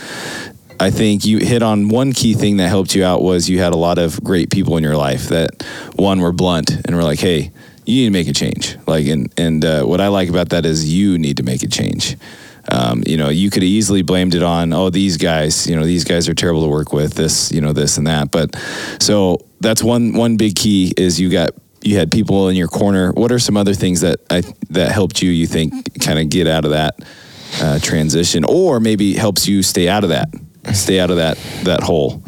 [0.80, 3.74] I think you hit on one key thing that helped you out was you had
[3.74, 5.64] a lot of great people in your life that
[5.96, 7.52] one were blunt and were like, "Hey,
[7.86, 10.66] you need to make a change." Like, and and uh, what I like about that
[10.66, 12.16] is you need to make a change.
[12.72, 15.86] Um, you know, you could have easily blamed it on, oh, these guys, you know,
[15.86, 18.30] these guys are terrible to work with, this, you know, this and that.
[18.30, 18.56] But
[19.00, 21.52] so that's one one big key is you got
[21.82, 23.12] you had people in your corner.
[23.14, 25.32] What are some other things that I that helped you?
[25.32, 27.00] You think kind of get out of that
[27.62, 30.30] uh, transition, or maybe helps you stay out of that,
[30.74, 32.22] stay out of that that hole.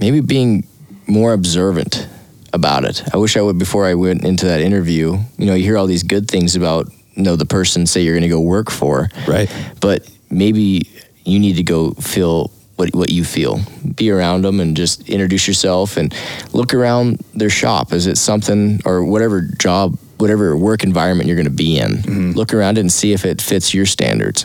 [0.00, 0.66] maybe being
[1.06, 2.08] more observant
[2.52, 3.02] about it.
[3.14, 5.18] I wish I would before I went into that interview.
[5.38, 8.14] You know, you hear all these good things about you know the person say you're
[8.14, 9.50] going to go work for, Right.
[9.80, 10.88] But maybe
[11.24, 13.60] you need to go feel what what you feel.
[13.94, 16.14] Be around them and just introduce yourself and
[16.52, 17.92] look around their shop.
[17.92, 21.92] Is it something or whatever job, whatever work environment you're going to be in?
[21.92, 22.30] Mm-hmm.
[22.32, 24.44] Look around and see if it fits your standards.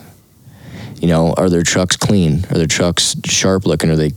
[1.01, 2.45] You know, are their trucks clean?
[2.51, 3.89] Are their trucks sharp looking?
[3.89, 4.11] Are they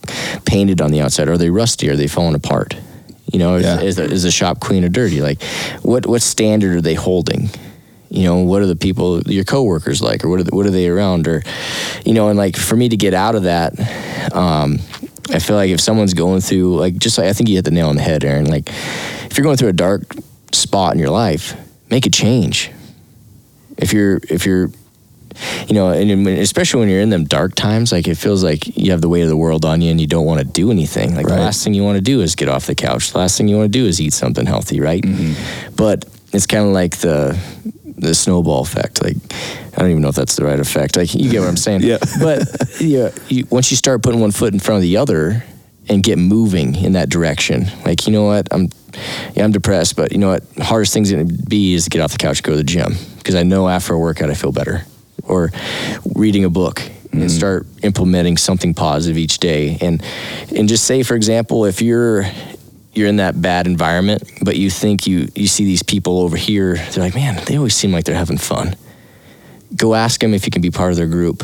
[0.44, 1.28] painted on the outside?
[1.28, 1.88] Are they rusty?
[1.88, 2.76] Are they falling apart?
[3.32, 3.80] You know, is, Yeah.
[3.80, 5.22] is, the, is the shop clean or dirty?
[5.22, 5.42] Like,
[5.82, 7.48] what what standard are they holding?
[8.10, 10.70] You know, what are the people, your coworkers like, or what are the, what are
[10.70, 11.42] they around, or,
[12.04, 13.72] you know, and like for me to get out of that,
[14.32, 14.78] um,
[15.30, 17.70] I feel like if someone's going through like just like I think you hit the
[17.70, 18.44] nail on the head, Aaron.
[18.44, 20.14] Like, if you're going through a dark
[20.52, 21.56] spot in your life,
[21.90, 22.70] make a change.
[23.78, 24.70] If you're if you're
[25.68, 28.90] you know, and especially when you're in them dark times, like it feels like you
[28.92, 31.14] have the weight of the world on you and you don't want to do anything.
[31.14, 31.36] Like Right.
[31.36, 33.12] the last thing you want to do is get off the couch.
[33.12, 35.02] The last thing you want to do is eat something healthy, right?
[35.02, 35.74] Mm-hmm.
[35.76, 37.38] But it's kind of like the
[37.96, 39.02] the snowball effect.
[39.02, 39.16] Like
[39.74, 40.96] I don't even know if that's the right effect.
[40.96, 41.80] Like you get what I'm saying?
[41.84, 41.98] Yeah.
[42.20, 42.42] But
[42.80, 45.44] yeah, you, once you start putting one foot in front of the other
[45.88, 48.68] and get moving in that direction, like you know what, I'm
[49.34, 52.12] yeah I'm depressed, but you know what, hardest thing's gonna be is to get off
[52.12, 54.84] the couch, go to the gym because I know after a workout I feel better,
[55.26, 55.50] or
[56.14, 57.28] reading a book and mm-hmm.
[57.28, 60.02] start implementing something positive each day, and
[60.56, 62.24] and just say for example if you're
[62.92, 66.76] you're in that bad environment, but you think you you see these people over here,
[66.76, 68.76] they're like, man, they always seem like they're having fun.
[69.76, 71.42] Go ask them if you can be part of their group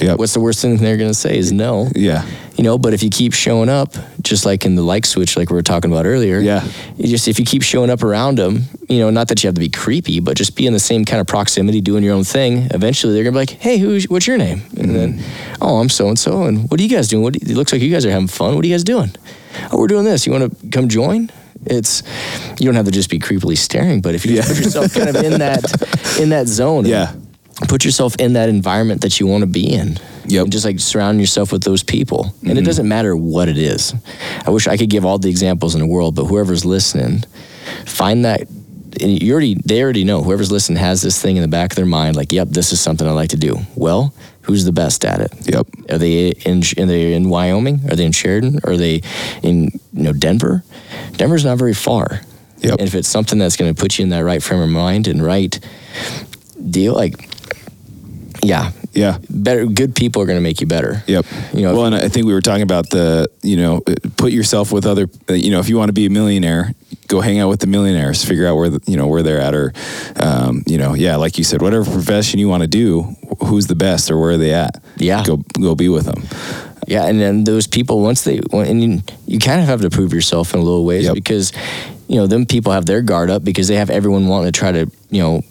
[0.00, 0.18] Yep.
[0.18, 1.88] What's the worst thing they're going to say is no.
[1.94, 2.26] Yeah.
[2.56, 5.50] You know, but if you keep showing up, just like in the like switch, like
[5.50, 6.66] we were talking about earlier, Yeah.
[6.96, 9.54] you just if you keep showing up around them, you know, not that you have
[9.54, 12.24] to be creepy, but just be in the same kind of proximity, doing your own
[12.24, 12.68] thing.
[12.72, 15.54] Eventually, they're gonna be like, "Hey, who's what's your name?" And then, mm-hmm.
[15.62, 17.22] "Oh, I'm so and so." And what are you guys doing?
[17.22, 18.54] What do you- it looks like you guys are having fun.
[18.56, 19.12] What are you guys doing?
[19.70, 20.26] Oh, we're doing this.
[20.26, 21.30] You want to come join?
[21.66, 22.02] It's
[22.58, 25.08] you don't have to just be creepily staring, but if you just put yourself kind
[25.08, 27.12] of in that in that zone, Yeah.
[27.68, 29.98] Put yourself in that environment that you want to be in.
[30.26, 30.44] Yep.
[30.44, 32.34] And just like surround yourself with those people.
[32.42, 32.64] And it mm-hmm.
[32.64, 33.94] doesn't matter what it is.
[34.46, 37.24] I wish I could give all the examples in the world, but whoever's listening,
[37.86, 38.48] find that
[39.00, 41.76] and you already they already know whoever's listening has this thing in the back of
[41.76, 45.04] their mind like yep this is something i like to do well who's the best
[45.04, 45.66] at it Yep.
[45.90, 49.02] are they in are they in wyoming are they in sheridan are they
[49.42, 50.62] in you know denver
[51.12, 52.20] denver's not very far
[52.58, 52.78] Yep.
[52.78, 55.08] and if it's something that's going to put you in that right frame of mind
[55.08, 55.58] and right
[56.70, 57.28] deal like
[58.44, 59.18] yeah Yeah.
[59.30, 61.24] better good people are going to make you better Yep.
[61.52, 63.80] You know, well, and I think we were talking about the, you know,
[64.16, 66.72] put yourself with other, uh, you know, if you want to be a millionaire,
[67.08, 69.54] go hang out with the millionaires, figure out where, the, you know, where they're at,
[69.54, 69.72] or,
[70.16, 73.02] um, you know, yeah, like you said, whatever profession you want to do,
[73.46, 74.82] who's the best or where are they at?
[74.96, 75.22] Yeah.
[75.24, 76.22] Go, go be with them.
[76.86, 80.12] Yeah, and then those people once they and you, you kind of have to prove
[80.12, 81.14] yourself in a little ways Yep.
[81.14, 81.52] because
[82.08, 84.70] you know them people have their guard up because they have everyone wanting to try
[84.70, 85.42] to you know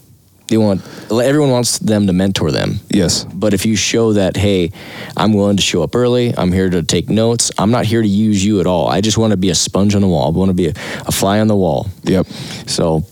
[0.54, 0.82] they want
[1.12, 2.80] everyone wants them to mentor them.
[2.90, 3.24] Yes.
[3.26, 4.72] But if you show that, hey,
[5.18, 8.08] I'm willing to show up early, I'm here to take notes, I'm not here to
[8.08, 8.88] use you at all.
[8.88, 10.28] I just want to be a sponge on the wall.
[10.28, 10.74] I want to be a,
[11.08, 11.88] a fly on the wall.
[12.04, 12.28] Yep.
[12.68, 13.04] So,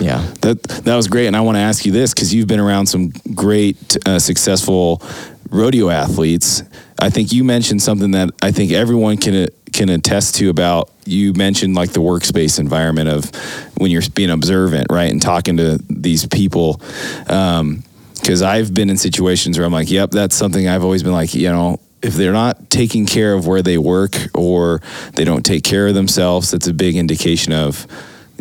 [0.00, 0.18] yeah.
[0.42, 2.86] That that was great, and I want to ask you this because you've been around
[2.86, 5.02] some great, uh, successful
[5.50, 6.62] rodeo athletes.
[6.98, 10.90] I think you mentioned something that I think everyone can can attest to about.
[11.04, 13.30] You mentioned like the workspace environment of
[13.76, 16.80] when you're being observant, right, and talking to these people.
[17.28, 17.82] Um,
[18.14, 21.34] because I've been in situations where I'm like, "Yep, that's something I've always been like,"
[21.34, 21.80] you know.
[22.02, 24.80] If they're not taking care of where they work or
[25.14, 27.86] they don't take care of themselves, that's a big indication of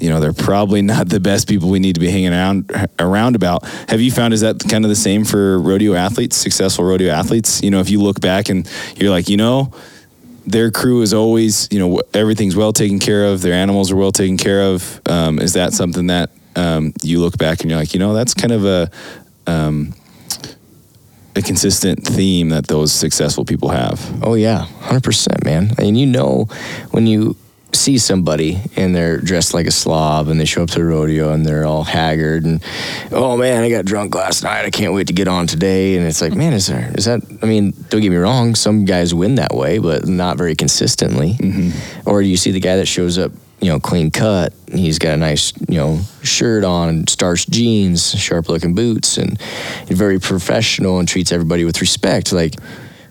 [0.02, 3.36] you know they're probably not the best people we need to be hanging around around
[3.36, 3.66] about.
[3.90, 7.62] Have you found is that kind of the same for rodeo athletes, successful rodeo athletes?
[7.62, 9.72] You know, if you look back and you're like, you know,
[10.46, 14.12] their crew is always, you know, everything's well taken care of, their animals are well
[14.12, 15.02] taken care of.
[15.08, 18.34] Um, is that something that um, you look back and you're like, you know, that's
[18.34, 18.90] kind of a
[19.48, 19.94] um,
[21.36, 24.02] a consistent theme that those successful people have.
[24.24, 25.72] Oh yeah, hundred percent, man.
[25.78, 26.48] I And you know
[26.92, 27.36] when you
[27.74, 31.32] see somebody and they're dressed like a slob and they show up to the rodeo
[31.32, 32.64] and they're all haggard and
[33.12, 34.66] oh man, I got drunk last night.
[34.66, 35.98] I can't wait to get on today.
[35.98, 37.22] And it's like, man, is there is that?
[37.42, 38.56] I mean, don't get me wrong.
[38.56, 41.34] Some guys win that way, but not very consistently.
[41.34, 42.10] Mm-hmm.
[42.10, 43.32] Or do you see the guy that shows up.
[43.64, 44.54] You know, clean cut.
[44.74, 49.40] He's got a nice, you know, shirt on, starched jeans, sharp looking boots, and
[49.86, 52.34] very professional and treats everybody with respect.
[52.34, 52.56] Like,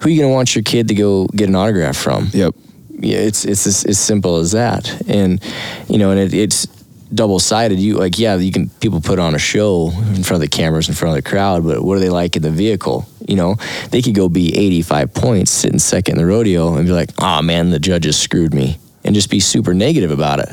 [0.00, 2.30] who are you gonna want your kid to go get an autograph from?
[2.32, 2.56] Yep.
[3.01, 5.42] Yeah, it's it's as, as simple as that, and
[5.88, 6.66] you know, and it, it's
[7.12, 7.78] double sided.
[7.80, 10.88] You like, yeah, you can people put on a show in front of the cameras,
[10.88, 13.07] in front of the crowd, but what are they like in the vehicle?
[13.26, 13.57] You know,
[13.90, 17.11] they could go be eighty five points, sitting second in the rodeo, and be like,
[17.18, 20.51] oh man, the judges screwed me, and just be super negative about it.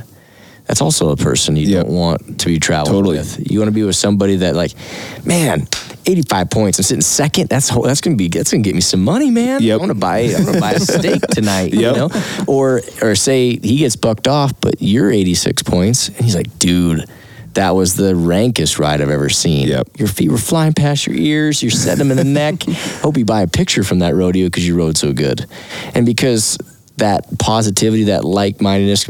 [0.66, 1.86] That's also a person you Yep.
[1.86, 3.18] don't want to be traveling Totally.
[3.18, 3.52] with.
[3.52, 4.74] You want to be with somebody that like,
[5.26, 5.66] man,
[6.08, 6.80] 85 points.
[6.80, 7.50] I'm sitting second.
[7.50, 9.62] That's whole, that's gonna be that's gonna get me some money, man.
[9.62, 9.74] Yep.
[9.74, 11.74] I want to buy I'm gonna buy a steak tonight.
[11.74, 11.96] Yep.
[11.96, 12.10] You know,
[12.48, 17.06] or or say he gets bucked off, but you're 86 points, and he's like, dude.
[17.54, 19.68] That was the rankest ride I've ever seen.
[19.68, 19.98] Yep.
[19.98, 21.64] Your feet were flying past your ears.
[21.64, 22.62] You're setting them in the neck.
[23.02, 25.44] Hope you buy a picture from that rodeo because you rode so good.
[25.96, 26.60] And because
[26.98, 29.08] that positivity, that like mindedness,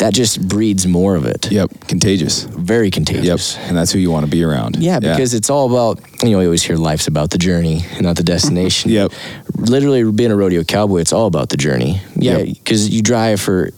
[0.00, 1.50] that just breeds more of it.
[1.52, 1.70] Yep.
[1.88, 2.44] Contagious.
[2.44, 3.56] Very contagious.
[3.56, 3.68] Yep.
[3.68, 4.76] And that's who you want to be around.
[4.76, 8.16] Yeah, because it's all about you know, we always hear life's about the journey, not
[8.16, 8.90] the destination.
[8.98, 9.12] Yep.
[9.56, 12.00] Literally being a rodeo cowboy, it's all about the journey.
[12.16, 12.46] Yeah, Yep.
[12.64, 13.70] because you drive for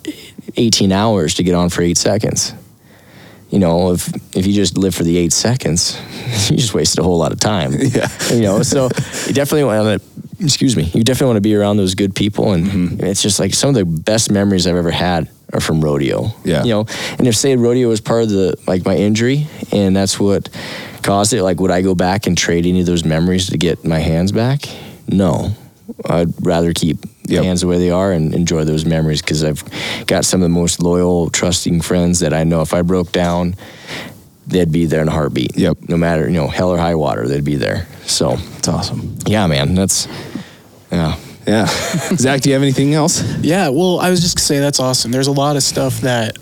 [0.57, 2.55] 18 hours to get on for eight seconds.
[3.51, 5.99] You know, if if you just live for the eight seconds,
[6.51, 7.73] you just wasted a whole lot of time.
[7.81, 8.09] Yeah.
[8.33, 8.89] You know, so
[9.27, 10.09] you definitely want to.
[10.45, 10.85] Excuse me.
[10.95, 13.05] You definitely want to be around those good people, and Mm-hmm.
[13.05, 16.31] it's just like some of the best memories I've ever had are from rodeo.
[16.45, 16.63] Yeah.
[16.65, 16.87] You know,
[17.19, 20.49] and if say rodeo was part of the like my injury, and that's what
[21.03, 23.85] caused it, like would I go back and trade any of those memories to get
[23.85, 24.63] my hands back?
[25.09, 25.53] No,
[26.07, 27.45] I'd rather keep Yep.
[27.45, 29.63] hands the way they are and enjoy those memories because I've
[30.07, 33.55] got some of the most loyal, trusting friends that I know if I broke down,
[34.49, 35.57] they'd be there in a heartbeat.
[35.57, 35.89] Yep.
[35.89, 37.87] No matter you know hell or high water, they'd be there.
[38.05, 39.17] So It's awesome.
[39.27, 40.09] yeah, man, that's
[40.91, 41.17] yeah.
[41.47, 41.67] Yeah.
[42.17, 43.23] Zach, do you have anything else?
[43.39, 45.11] Yeah, well, I was just gonna say that's awesome.
[45.11, 46.39] There's a lot of stuff that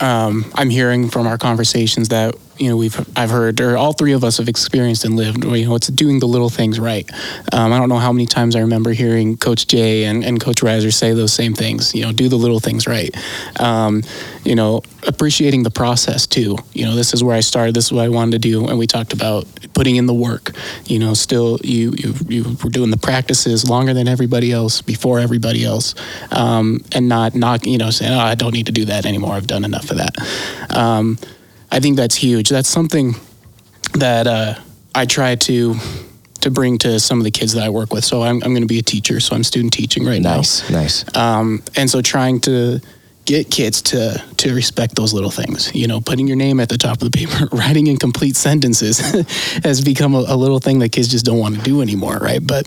[0.00, 4.12] um, I'm hearing from our conversations that you know we've I've heard or all three
[4.12, 5.44] of us have experienced and lived.
[5.44, 7.08] You know, it's doing the little things right.
[7.52, 10.60] Um, I don't know how many times I remember hearing Coach Jay and, and Coach
[10.60, 11.94] Reiser say those same things.
[11.94, 13.14] You know, do the little things right.
[13.60, 14.02] Um,
[14.44, 16.56] you know, appreciating the process too.
[16.72, 17.74] You know, this is where I started.
[17.74, 20.52] This is what I wanted to do, and we talked about putting in the work.
[20.86, 25.20] You know, still you you you were doing the practices longer than everybody else, before
[25.20, 25.94] everybody else,
[26.32, 29.34] um, and not not you know saying, oh, I don't need to do that anymore.
[29.34, 31.28] I've done enough of that.
[31.70, 32.48] I think that's huge.
[32.48, 33.14] That's something
[33.94, 34.54] that uh,
[34.94, 35.74] I try to
[36.40, 38.04] to bring to some of the kids that I work with.
[38.04, 39.18] So I'm, I'm going to be a teacher.
[39.18, 40.36] So I'm student teaching right now.
[40.36, 41.16] Nice, nice.
[41.16, 42.80] Um, and so trying to
[43.28, 45.72] get kids to to respect those little things.
[45.74, 48.98] You know, putting your name at the top of the paper, writing in complete sentences
[49.64, 52.40] has become a, a little thing that kids just don't want to do anymore, right?
[52.44, 52.66] But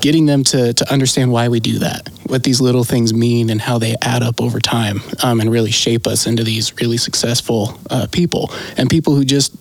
[0.00, 3.60] getting them to to understand why we do that, what these little things mean, and
[3.60, 7.78] how they add up over time, um, and really shape us into these really successful
[7.88, 9.54] uh, people and people who just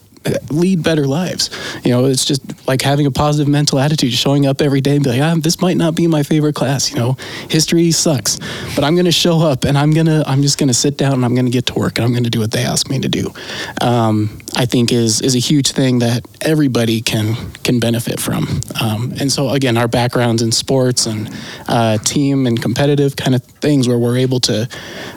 [0.50, 1.50] lead better lives.
[1.84, 5.04] You know, it's just like having a positive mental attitude, showing up every day and
[5.04, 6.92] be like, ah, this might not be my favorite class.
[6.92, 7.18] You know,
[7.50, 8.40] history sucks,
[8.76, 10.98] but I'm going to show up and I'm going to, I'm just going to sit
[10.98, 12.64] down and I'm going to get to work and I'm going to do what they
[12.64, 13.34] ask me to do.
[13.82, 18.62] Um, I think is is a huge thing that everybody can can benefit from.
[18.80, 21.30] Um, and so again, our backgrounds in sports and
[21.68, 24.68] uh, team and competitive kind of things where we're able to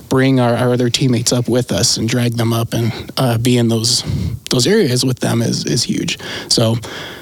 [0.08, 3.58] bring our, our other teammates up with us and drag them up and uh, be
[3.58, 4.02] in those
[4.50, 6.18] those areas with them is is huge.
[6.48, 6.76] So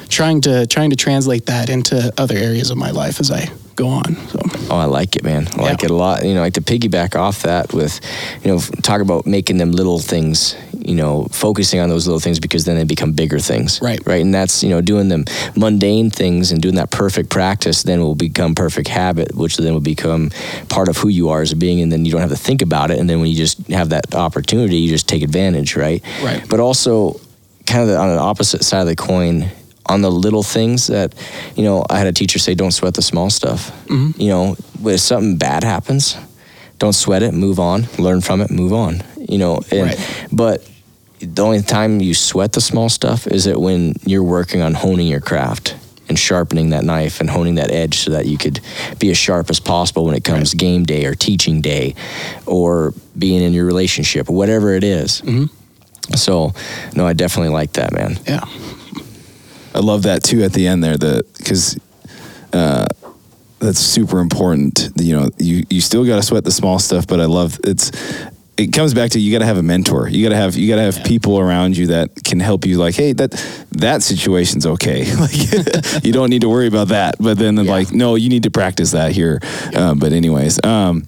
[0.08, 3.88] trying to trying to translate that into other areas of my life as I go
[3.88, 4.14] on.
[4.28, 4.38] So
[4.70, 5.48] Oh, I like it, man.
[5.56, 5.86] I like Yeah.
[5.86, 6.24] it a lot.
[6.24, 8.00] You know, like to piggyback off that with,
[8.44, 10.54] you know, talk about making them little things.
[10.84, 13.80] You know, focusing on those little things because then they become bigger things.
[13.82, 14.00] Right.
[14.06, 14.20] Right.
[14.22, 15.24] And that's you know doing them
[15.56, 19.80] mundane things and doing that perfect practice then will become perfect habit, which then will
[19.80, 20.30] become
[20.68, 22.62] part of who you are as a being, and then you don't have to think
[22.62, 22.98] about it.
[22.98, 25.76] And then when you just have that opportunity, you just take advantage.
[25.76, 26.02] Right.
[26.22, 26.42] Right.
[26.48, 27.20] But also,
[27.66, 29.50] kind of the, on the opposite side of the coin.
[29.86, 31.14] On the little things that,
[31.56, 34.18] you know, I had a teacher say, "Don't sweat the small stuff." Mm-hmm.
[34.18, 34.56] You know,
[34.86, 36.16] if something bad happens,
[36.78, 40.26] don't sweat it move on learn from it move on you know and, Right.
[40.32, 40.66] but
[41.24, 45.06] the only time you sweat the small stuff is it when you're working on honing
[45.06, 45.76] your craft
[46.08, 48.60] and sharpening that knife and honing that edge so that you could
[48.98, 51.94] be as sharp as possible when it comes game day or teaching day
[52.46, 55.22] or being in your relationship or whatever it is.
[56.14, 56.52] so
[56.94, 58.44] no i definitely like that man yeah,
[59.74, 61.76] I love that too at the end there, the because
[62.52, 62.86] uh,
[63.58, 64.90] that's super important.
[64.96, 67.90] You know, you you still got to sweat the small stuff, but I love it's.
[68.56, 70.08] It comes back to you got to have a mentor.
[70.08, 72.78] You got to have you got to have people around you that can help you.
[72.78, 73.32] Like, hey, that
[73.72, 75.04] that situation's okay.
[75.20, 77.16] like, you don't need to worry about that.
[77.18, 79.40] But then, like, no, you need to practice that here.
[79.74, 81.04] Um, but anyways, um,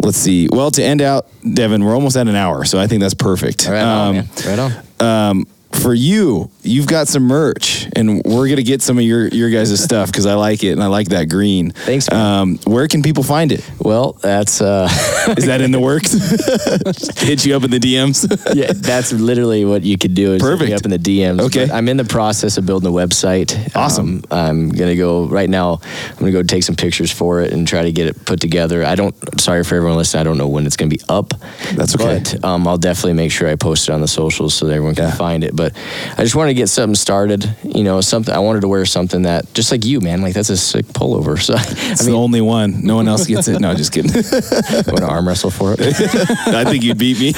[0.00, 0.48] let's see.
[0.50, 3.66] Well, to end out, Devan, we're almost at an hour, so I think that's perfect.
[3.66, 8.62] right on Um, right on um, for you, you've got some merch, and we're gonna
[8.62, 11.28] get some of your your guys' stuff because I like it and I like that
[11.28, 11.70] green.
[11.70, 12.20] Thanks, man.
[12.40, 13.68] Um, where can people find it?
[13.80, 14.88] well that's uh
[15.36, 16.12] Is that in the works?
[17.20, 18.26] Hit you up in the DMs.
[18.54, 20.32] yeah, that's literally what you could do.
[20.34, 20.72] Is hit me Perfect.
[20.78, 21.40] up in the DMs.
[21.40, 21.66] Okay.
[21.66, 23.74] But I'm in the process of building a website.
[23.76, 24.22] Awesome.
[24.30, 25.80] Um, I'm gonna go right now.
[26.10, 28.84] I'm gonna go take some pictures for it and try to get it put together.
[28.84, 29.14] I don't.
[29.40, 30.20] Sorry for everyone listening.
[30.22, 31.32] I don't know when it's gonna be up.
[31.74, 32.18] That's okay.
[32.22, 34.94] But um, I'll definitely make sure I post it on the socials so that everyone
[34.94, 35.14] can Yeah.
[35.14, 35.54] find it.
[35.60, 35.74] But
[36.16, 37.44] I just wanted to get something started.
[37.62, 38.34] You know, something.
[38.34, 40.22] I wanted to wear something that just like you, man.
[40.22, 41.38] Like that's a sick pullover.
[41.38, 41.54] So
[41.92, 42.82] It's I the only one.
[42.82, 43.60] No one else gets it.
[43.60, 44.10] No, just kidding.
[44.14, 45.80] want to arm wrestle for it.
[46.60, 47.32] I think you'd beat me.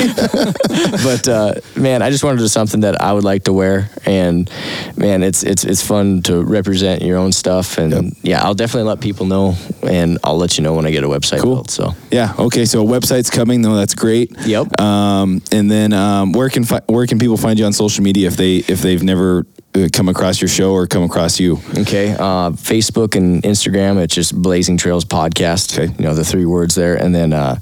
[1.04, 3.90] but uh, man, I just wanted to do something that I would like to wear,
[4.06, 4.48] and
[4.96, 9.00] man, it's it's it's fun to represent your own stuff, and yeah, I'll definitely let
[9.00, 11.56] people know, and I'll let you know when I get a website Cool.
[11.56, 11.70] built.
[11.70, 12.34] So Yeah.
[12.38, 12.64] Okay.
[12.66, 13.62] So a website's coming.
[13.62, 13.74] though.
[13.74, 14.30] that's great.
[14.46, 14.80] Yep.
[14.80, 18.11] Um, and then um, where can fi- where can people find you on social media
[18.16, 21.60] if they if they've never uh, come across your show or come across you?
[21.78, 25.78] okay, uh, Facebook and Instagram, it's just Blazing Trails Podcast.
[25.78, 25.92] Okay.
[25.98, 27.58] you know the three words there, and then uh,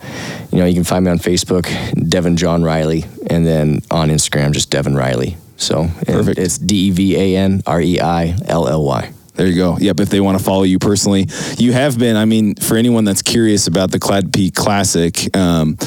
[0.52, 1.62] you know you can find me on Facebook,
[1.94, 5.36] Devan John Reilly, and then on Instagram, just Devan Reilly.
[5.56, 6.38] So Perfect.
[6.38, 9.12] It's D E V A N R E I L L Y.
[9.34, 9.78] There you go.
[9.78, 10.00] Yep.
[10.00, 11.26] If they want to follow you personally,
[11.56, 12.16] you have been.
[12.16, 15.78] I mean, for anyone that's curious about the Cloud Peak Classic um,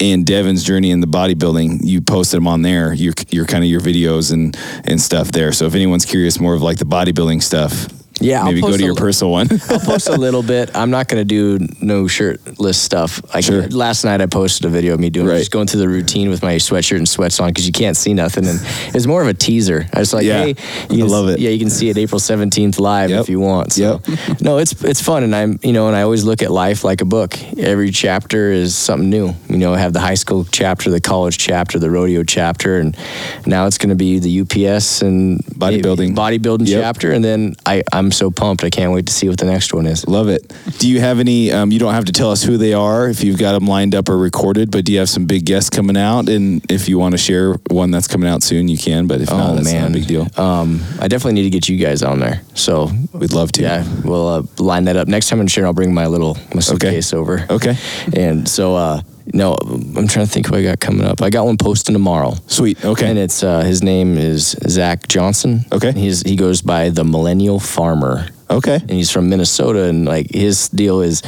[0.00, 2.92] and Devan's journey in the bodybuilding, you posted them on there.
[2.92, 5.52] Your your kind of your videos and and stuff there.
[5.52, 7.88] So if anyone's curious more of like the bodybuilding stuff,
[8.26, 9.48] Yeah, I'll maybe go to your personal one.
[9.70, 10.70] I'll post a little bit.
[10.76, 13.20] I'm not going to do no shirtless stuff.
[13.34, 13.66] I Sure.
[13.68, 15.38] Last night I posted a video of me doing Right.
[15.38, 18.12] just going through the routine with my sweatshirt and sweats on because you can't see
[18.14, 18.58] nothing, and
[18.94, 19.86] it's more of a teaser.
[19.92, 20.44] I was like, Yeah.
[20.44, 20.54] hey,
[20.90, 21.38] I you can, love it.
[21.38, 23.20] Yeah, you can see it April 17th live Yep.
[23.20, 23.72] if you want.
[23.74, 24.00] So,
[24.40, 27.00] no, it's it's fun, and I'm you know, and I always look at life like
[27.00, 27.38] a book.
[27.58, 29.34] Every chapter is something new.
[29.48, 32.96] You know, I have the high school chapter, the college chapter, the rodeo chapter, and
[33.46, 36.14] now it's going to be the UPS and Bodybuilding.
[36.16, 36.82] bodybuilding Yep.
[36.82, 38.64] chapter, and then I I'm so pumped.
[38.64, 40.06] I can't wait to see what the next one is.
[40.08, 40.52] Love it.
[40.78, 41.52] Do you have any?
[41.52, 43.94] Um, you don't have to tell us who they are if you've got them lined
[43.94, 46.28] up or recorded, but do you have some big guests coming out?
[46.28, 49.06] And if you want to share one that's coming out soon, you can.
[49.06, 50.26] But if Oh not, that's man, not a big deal.
[50.36, 52.42] Um, I definitely need to get you guys on there.
[52.54, 53.62] So We'd love to.
[53.62, 55.66] yeah, we'll uh, line that up next time I'm sharing.
[55.66, 57.46] I'll bring my little my suitcase over.
[57.50, 57.76] Okay.
[58.14, 59.00] And so uh,
[59.34, 61.20] no, I'm trying to think who I got coming up.
[61.22, 62.34] I got one posting tomorrow.
[62.46, 62.84] Sweet.
[62.84, 63.08] Okay.
[63.08, 65.64] And it's uh, his name is Zach Johnson.
[65.72, 65.92] Okay.
[65.92, 68.28] He's he goes by the Millennial Farmer.
[68.50, 68.76] okay.
[68.76, 71.22] And he's from Minnesota, and like his deal is,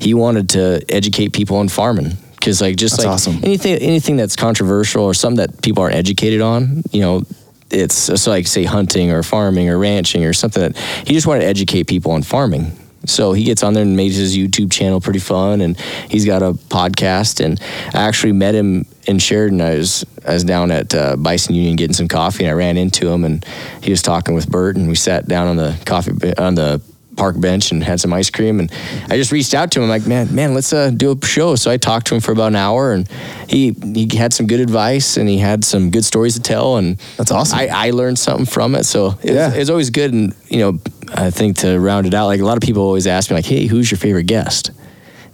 [0.00, 3.38] he wanted to educate people on farming because like just That's like awesome.
[3.44, 7.22] anything anything that's controversial or something that people aren't educated on, you know,
[7.70, 10.76] it's so like say hunting or farming or ranching or something that
[11.06, 12.72] he just wanted to educate people on farming.
[13.06, 15.78] So he gets on there and made his YouTube channel pretty fun, and
[16.08, 17.44] he's got a podcast.
[17.44, 17.60] And
[17.94, 19.60] I actually met him in Sheridan.
[19.60, 22.76] I was I was down at uh, Bison Union getting some coffee, and I ran
[22.76, 23.44] into him, and
[23.82, 26.80] he was talking with Bert, and we sat down on the coffee on the
[27.16, 28.58] park bench and had some ice cream.
[28.60, 28.72] And
[29.08, 31.56] I just reached out to him like, man, man, let's uh, do a show.
[31.56, 33.08] So I talked to him for about an hour, and
[33.48, 36.96] he he had some good advice, and he had some good stories to tell, and
[37.16, 37.58] That's awesome.
[37.58, 38.84] I, I learned something from it.
[38.84, 39.52] So it Yeah.
[39.54, 40.12] it's always good.
[40.12, 40.78] And, you know,
[41.14, 43.46] I think to round it out, like a lot of people always ask me, like,
[43.46, 44.70] hey, who's your favorite guest?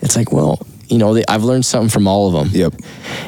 [0.00, 2.48] It's like, well, you know, they, I've learned something from all of them.
[2.54, 2.74] Yep.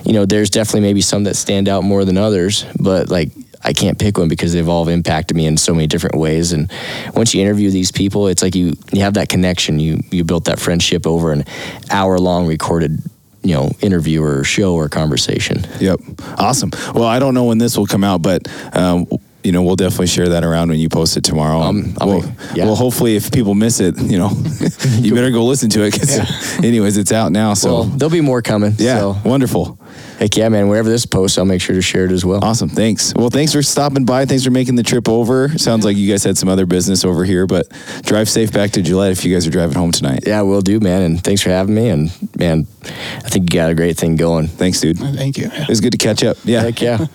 [0.05, 3.31] You know, there's definitely maybe some that stand out more than others, but like,
[3.63, 6.53] I can't pick one because they've all impacted me in so many different ways.
[6.53, 6.71] And
[7.15, 9.79] once you interview these people, it's like you you have that connection.
[9.79, 11.45] You you built that friendship over an
[11.91, 12.99] hour long recorded,
[13.43, 15.67] you know, interview or show or conversation.
[15.81, 16.01] Yep.
[16.39, 16.71] Awesome.
[16.95, 19.07] Well, I don't know when this will come out, but um,
[19.45, 21.61] you know, we'll definitely share that around when you post it tomorrow.
[21.61, 22.65] Um, I'll well, be- yeah.
[22.67, 24.31] well, hopefully, if people miss it, you know,
[25.01, 25.93] you better go listen to it.
[25.93, 26.19] 'cause
[26.65, 27.55] anyways, it's out now.
[27.55, 28.75] So, Well, there'll be more coming.
[28.79, 29.79] yeah, So, wonderful.
[30.21, 30.69] Heck yeah, man.
[30.69, 32.45] Wherever this posts, I'll make sure to share it as well.
[32.45, 32.69] Awesome.
[32.69, 33.13] Thanks.
[33.15, 34.27] Well, thanks for stopping by.
[34.27, 35.49] Thanks for making the trip over.
[35.59, 37.69] Sounds like you guys had some other business over here, but
[38.03, 40.25] drive safe back to Gillette if you guys are driving home tonight.
[40.27, 41.03] Yeah, will do, man.
[41.03, 41.89] And thanks for having me.
[41.89, 44.47] And man, I think you got a great thing going.
[44.47, 44.99] Thanks, dude.
[44.99, 45.51] Thank you.
[45.53, 45.63] Yeah.
[45.63, 46.37] It was good to catch up.
[46.45, 46.63] Yeah.
[46.63, 47.07] Heck yeah.